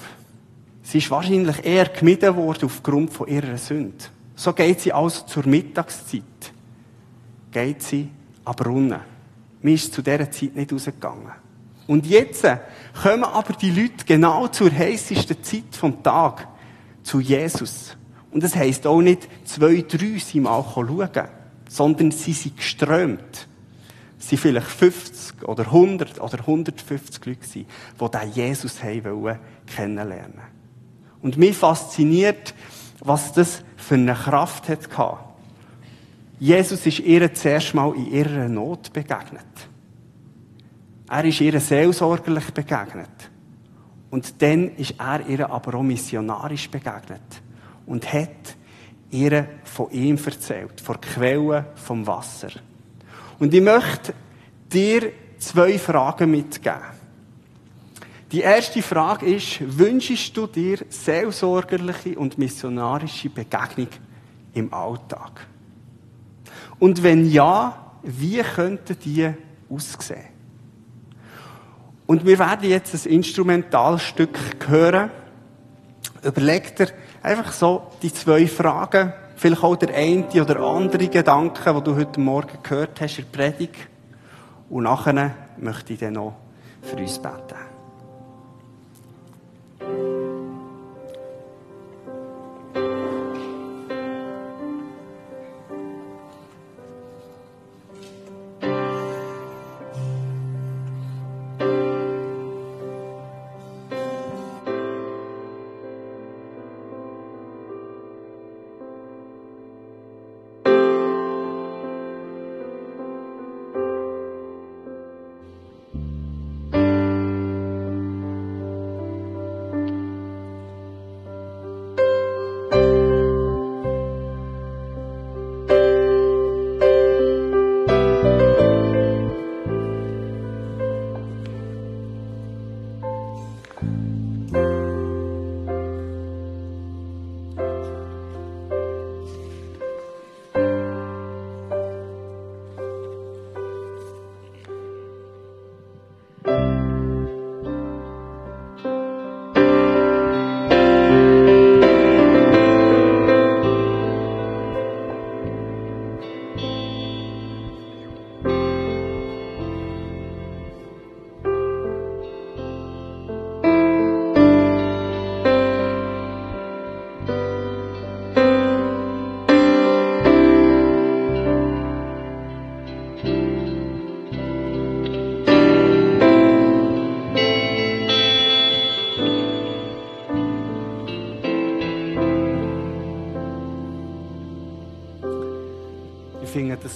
Sie 0.83 0.97
ist 0.97 1.09
wahrscheinlich 1.09 1.63
eher 1.63 1.85
gemieden 1.85 2.35
worden 2.35 2.65
aufgrund 2.65 3.13
von 3.13 3.27
ihrer 3.27 3.57
Sünde. 3.57 4.05
So 4.35 4.53
geht 4.53 4.81
sie 4.81 4.91
also 4.91 5.25
zur 5.25 5.47
Mittagszeit. 5.47 6.23
Geht 7.51 7.81
sie 7.81 8.09
am 8.43 8.55
Brunnen. 8.55 8.99
Mir 9.61 9.73
ist 9.75 9.93
zu 9.93 10.01
dieser 10.01 10.29
Zeit 10.29 10.55
nicht 10.55 10.73
rausgegangen. 10.73 11.31
Und 11.87 12.05
jetzt 12.05 12.45
kommen 13.01 13.23
aber 13.23 13.53
die 13.53 13.71
Leute 13.71 14.05
genau 14.05 14.47
zur 14.47 14.71
heißesten 14.71 15.43
Zeit 15.43 15.75
vom 15.75 16.03
Tag 16.03 16.47
zu 17.03 17.19
Jesus. 17.19 17.95
Und 18.31 18.43
das 18.43 18.55
heisst 18.55 18.85
auch 18.85 19.01
nicht, 19.01 19.27
zwei, 19.45 19.83
drei 19.87 20.19
sind 20.19 20.43
mal 20.43 20.63
schauen 20.73 21.38
sondern 21.69 22.11
sie 22.11 22.33
sind 22.33 22.57
geströmt. 22.57 23.47
Sie 24.17 24.35
waren 24.35 24.41
vielleicht 24.41 24.67
50 24.67 25.47
oder 25.47 25.63
100 25.67 26.19
oder 26.19 26.39
150 26.39 27.25
Leute, 27.25 27.39
die 27.55 27.65
diesen 27.99 28.33
Jesus 28.33 28.83
haben 28.83 29.39
kennenlernen 29.65 30.41
Und 31.21 31.37
mich 31.37 31.55
fasziniert, 31.55 32.53
was 32.99 33.31
das 33.31 33.63
für 33.77 33.95
eine 33.95 34.13
Kraft 34.13 34.67
hatte. 34.67 35.17
Jesus 36.39 36.85
ist 36.85 36.99
ihr 36.99 37.33
zuerst 37.33 37.73
mal 37.73 37.93
in 37.95 38.11
ihrer 38.11 38.49
Not 38.49 38.91
begegnet. 38.91 39.45
Er 41.09 41.25
ist 41.25 41.41
ihr 41.41 41.59
seelsorgerlich 41.59 42.51
begegnet. 42.53 43.29
Und 44.09 44.41
dann 44.41 44.75
ist 44.75 44.95
er 44.99 45.25
ihr 45.27 45.49
aber 45.49 45.75
auch 45.75 45.83
missionarisch 45.83 46.69
begegnet. 46.69 47.41
Und 47.85 48.11
hat 48.11 48.57
ihr 49.11 49.47
von 49.63 49.91
ihm 49.91 50.17
erzählt, 50.23 50.81
von 50.81 50.97
der 51.01 51.11
Quelle 51.11 51.65
vom 51.75 52.05
Wasser. 52.05 52.49
Und 53.39 53.53
ich 53.53 53.61
möchte 53.61 54.13
dir 54.71 55.11
zwei 55.37 55.79
Fragen 55.79 56.31
mitgeben. 56.31 56.99
Die 58.31 58.41
erste 58.41 58.83
Frage 58.83 59.25
ist, 59.25 59.59
wünschst 59.77 60.37
du 60.37 60.45
dir 60.45 60.79
seelsorgerliche 60.89 62.17
und 62.19 62.37
missionarische 62.37 63.29
Begegnung 63.29 63.87
im 64.53 64.71
Alltag? 64.71 65.47
Und 66.77 67.01
wenn 67.01 67.29
ja, 67.29 67.93
wie 68.03 68.41
könnte 68.41 68.95
die 68.95 69.31
aussehen? 69.69 70.27
Und 72.05 72.25
wir 72.25 72.39
werden 72.39 72.69
jetzt 72.69 72.93
ein 72.93 73.11
Instrumentalstück 73.11 74.37
hören. 74.67 75.11
Überleg 76.23 76.75
dir, 76.75 76.87
Einfach 77.21 77.51
so 77.51 77.83
die 78.01 78.13
zwei 78.13 78.47
Fragen, 78.47 79.13
vielleicht 79.35 79.63
auch 79.63 79.75
der 79.75 79.93
eine 79.93 80.25
oder 80.41 80.59
andere 80.61 81.07
Gedanke, 81.07 81.73
den 81.73 81.83
du 81.83 81.95
heute 81.95 82.19
Morgen 82.19 82.57
gehört 82.63 83.01
hast 83.01 83.19
in 83.19 83.25
der 83.31 83.37
Predigt. 83.37 83.87
Und 84.69 84.83
nachher 84.83 85.31
möchte 85.57 85.93
ich 85.93 85.99
dann 85.99 86.13
noch 86.13 86.35
für 86.81 86.95
uns 86.95 87.19
beten. 87.19 87.68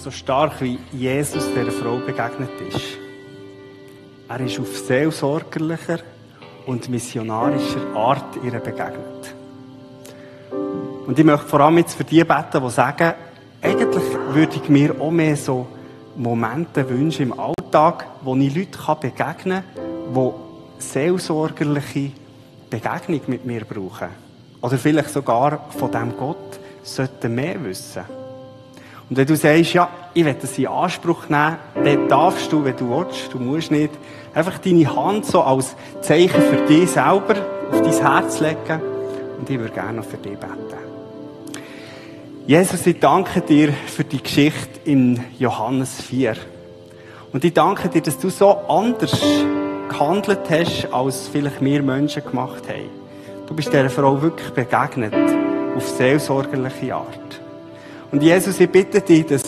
So 0.04 0.12
stark, 0.12 0.60
wie 0.60 0.78
Jesus 0.92 1.46
der 1.54 1.72
Frau 1.72 1.96
begegnet 1.96 2.50
ist. 2.68 2.98
Er 4.28 4.40
ist 4.42 4.60
auf 4.60 4.78
seelsorgerlicher 4.78 6.00
und 6.66 6.90
missionarischer 6.90 7.96
Art 7.96 8.36
ihr 8.44 8.52
begegnet. 8.60 9.34
Und 11.08 11.18
ich 11.18 11.24
möchte 11.24 11.48
vor 11.48 11.62
allem 11.62 11.78
jetzt 11.78 11.96
für 11.96 12.04
die 12.04 12.22
beten, 12.22 12.62
die 12.62 12.70
sagen, 12.70 13.14
eigentlich 13.62 14.04
würde 14.32 14.58
ich 14.58 14.68
mir 14.68 15.00
auch 15.00 15.12
mehr 15.12 15.38
so 15.38 15.68
Momente 16.18 16.88
wünschen 16.90 17.32
im 17.32 17.40
Alltag, 17.40 18.06
wo 18.24 18.36
ich 18.36 18.54
Leute 18.54 18.78
begegnen 19.00 19.64
kann, 19.64 20.14
die 20.14 20.32
seelsorgerliche 20.80 22.12
Begegnung 22.70 23.22
mit 23.28 23.46
mir 23.46 23.64
brauchen. 23.64 24.10
Oder 24.62 24.78
vielleicht 24.78 25.12
sogar 25.12 25.70
von 25.70 25.92
dem 25.92 26.18
Gott 26.18 26.60
sollten 26.84 27.36
mehr 27.36 27.64
wissen. 27.64 28.04
Und 29.10 29.18
wenn 29.18 29.26
du 29.28 29.36
sagst, 29.36 29.74
ja, 29.74 29.90
ich 30.14 30.26
will 30.26 30.36
das 30.40 30.58
in 30.58 30.68
Anspruch 30.68 31.30
nehmen, 31.30 31.58
dann 31.76 32.08
darfst 32.08 32.52
du, 32.52 32.64
wenn 32.64 32.78
du 32.78 32.90
willst, 32.90 33.34
du 33.34 33.40
musst 33.40 33.72
nicht, 33.72 33.92
einfach 34.34 34.58
deine 34.60 34.96
Hand 34.96 35.26
so 35.26 35.42
als 35.42 35.76
Zeichen 36.02 36.42
für 36.42 36.66
dich 36.66 36.90
selber 36.90 37.36
auf 37.72 37.82
dein 37.82 37.94
Herz 37.94 38.40
legen. 38.40 38.82
Und 39.40 39.50
ich 39.50 39.60
würde 39.60 39.74
gerne 39.74 39.94
noch 39.98 40.06
für 40.06 40.18
dich 40.18 40.38
beten. 40.38 40.74
Jesus, 42.46 42.86
ich 42.86 43.00
danke 43.00 43.40
dir 43.40 43.72
für 43.72 44.04
die 44.04 44.22
Geschichte 44.22 44.80
in 44.84 45.24
Johannes 45.40 46.02
4. 46.02 46.36
Und 47.32 47.46
ich 47.46 47.54
danke 47.54 47.88
dir, 47.88 48.02
dass 48.02 48.20
du 48.20 48.30
so 48.30 48.52
anders 48.68 49.18
gehandelt 49.88 50.42
hast, 50.50 50.92
als 50.92 51.30
vielleicht 51.30 51.64
wir 51.64 51.82
Menschen 51.82 52.22
gemacht 52.22 52.68
haben. 52.68 52.90
Du 53.48 53.54
bist 53.54 53.72
dieser 53.72 53.90
Frau 53.90 54.22
wirklich 54.22 54.50
begegnet, 54.50 55.14
auf 55.76 55.88
seelsorgerliche 55.88 56.94
Art. 56.96 57.43
Und 58.14 58.22
Jesus, 58.22 58.60
ich 58.60 58.70
bitte 58.70 59.02
dich, 59.02 59.26
dass 59.26 59.42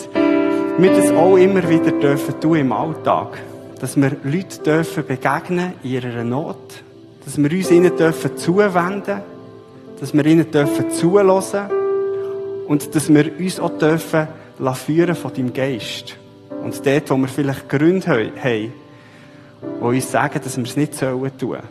wir 0.80 0.90
das 0.90 1.12
auch 1.12 1.38
immer 1.38 1.70
wieder 1.70 1.92
dürfen 1.92 2.42
tun 2.42 2.58
im 2.58 2.72
Alltag. 2.72 3.38
Dass 3.80 3.96
wir 3.96 4.18
Leute 4.24 4.60
dürfen 4.64 5.06
begegnen 5.06 5.74
in 5.84 5.92
ihrer 5.92 6.24
Not. 6.24 6.84
Dass 7.24 7.38
wir 7.38 7.52
uns 7.52 7.70
ihnen 7.70 7.96
dürfen 7.96 8.36
zuwenden. 8.36 9.22
Dass 10.00 10.16
wir 10.16 10.26
ihnen 10.26 10.50
dürfen 10.50 10.90
zulassen 10.90 11.70
und 12.68 12.96
dass 12.96 13.14
wir 13.14 13.38
uns 13.38 13.60
auch 13.60 13.78
dürfen 13.78 14.28
führen 14.74 15.16
von 15.16 15.32
deinem 15.32 15.54
Geist. 15.54 16.18
Und 16.64 16.84
dort, 16.84 17.12
wo 17.12 17.18
wir 17.18 17.28
vielleicht 17.28 17.70
Gründe 17.70 18.08
haben, 18.08 18.74
die 19.62 19.80
uns 19.80 20.12
sagen, 20.12 20.40
dass 20.44 20.58
wir 20.58 20.64
es 20.64 20.76
nicht 20.76 21.00
tun 21.00 21.32
sollen, 21.40 21.62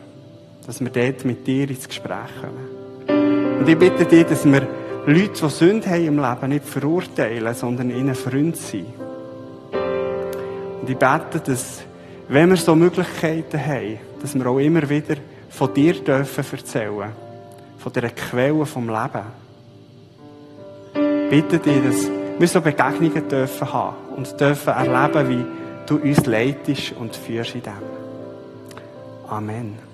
dass 0.65 0.81
wir 0.81 0.91
dort 0.91 1.25
mit 1.25 1.45
dir 1.45 1.69
ins 1.69 1.89
Gespräch 1.89 2.31
kommen. 2.41 3.59
Und 3.59 3.69
ich 3.69 3.77
bitte 3.77 4.05
dich, 4.05 4.27
dass 4.27 4.45
wir 4.45 4.63
Leute, 5.07 5.43
die 5.43 5.51
Sünde 5.51 5.91
haben 5.91 6.07
im 6.07 6.19
Leben, 6.19 6.49
nicht 6.49 6.65
verurteilen, 6.65 7.55
sondern 7.55 7.91
ihnen 7.91 8.15
Freund 8.15 8.57
sein. 8.57 8.87
Und 10.81 10.89
ich 10.89 10.97
bete, 10.97 11.41
dass, 11.45 11.83
wenn 12.29 12.49
wir 12.49 12.57
so 12.57 12.75
Möglichkeiten 12.75 13.61
haben, 13.61 13.99
dass 14.23 14.35
wir 14.35 14.47
auch 14.47 14.59
immer 14.59 14.89
wieder 14.89 15.17
von 15.51 15.75
dir 15.75 15.95
dürfen 15.95 16.45
erzählen. 16.51 17.13
Von 17.79 17.93
dieser 17.93 18.11
Quelle 18.11 18.65
vom 18.65 18.89
Leben 18.89 19.45
bitte 21.29 21.59
dich, 21.59 21.83
dass 21.83 22.11
wir 22.39 22.49
so 22.49 22.61
Begegnungen 22.61 23.29
dürfen 23.29 23.73
haben 23.73 23.97
und 24.17 24.41
dürfen 24.41 24.73
erleben, 24.73 25.29
wie 25.29 25.45
du 25.87 25.97
uns 25.97 26.25
leitest 26.27 26.93
und 26.93 27.15
führst 27.15 27.55
in 27.55 27.63
dem. 27.63 27.73
Amen. 29.29 29.94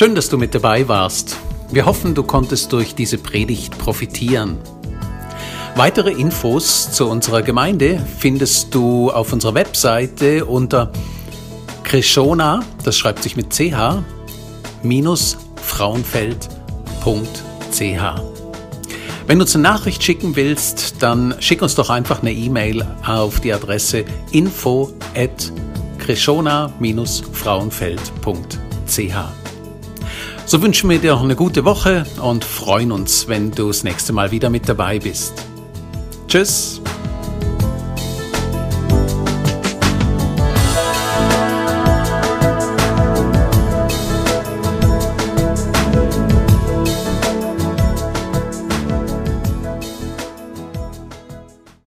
Schön, 0.00 0.14
dass 0.14 0.30
du 0.30 0.38
mit 0.38 0.54
dabei 0.54 0.88
warst. 0.88 1.36
Wir 1.70 1.84
hoffen, 1.84 2.14
du 2.14 2.22
konntest 2.22 2.72
durch 2.72 2.94
diese 2.94 3.18
Predigt 3.18 3.76
profitieren. 3.76 4.56
Weitere 5.76 6.12
Infos 6.12 6.90
zu 6.90 7.06
unserer 7.06 7.42
Gemeinde 7.42 8.02
findest 8.18 8.74
du 8.74 9.10
auf 9.10 9.34
unserer 9.34 9.52
Webseite 9.52 10.46
unter 10.46 10.90
Krishona, 11.84 12.60
das 12.82 12.96
schreibt 12.96 13.22
sich 13.22 13.36
mit 13.36 13.50
ch, 13.50 13.74
minus 14.82 15.36
frauenfeld.ch. 15.56 16.40
Wenn 19.26 19.38
du 19.38 19.42
uns 19.42 19.54
eine 19.54 19.64
Nachricht 19.64 20.02
schicken 20.02 20.34
willst, 20.34 21.02
dann 21.02 21.34
schick 21.40 21.60
uns 21.60 21.74
doch 21.74 21.90
einfach 21.90 22.22
eine 22.22 22.32
E-Mail 22.32 22.86
auf 23.06 23.40
die 23.40 23.52
Adresse 23.52 24.06
info 24.32 24.94
at 25.14 25.52
frauenfeld.ch. 27.34 29.49
So 30.50 30.60
wünschen 30.62 30.90
wir 30.90 30.98
dir 30.98 31.12
noch 31.12 31.22
eine 31.22 31.36
gute 31.36 31.64
Woche 31.64 32.04
und 32.20 32.44
freuen 32.44 32.90
uns, 32.90 33.28
wenn 33.28 33.52
du 33.52 33.68
das 33.68 33.84
nächste 33.84 34.12
Mal 34.12 34.32
wieder 34.32 34.50
mit 34.50 34.68
dabei 34.68 34.98
bist. 34.98 35.32
Tschüss! 36.26 36.82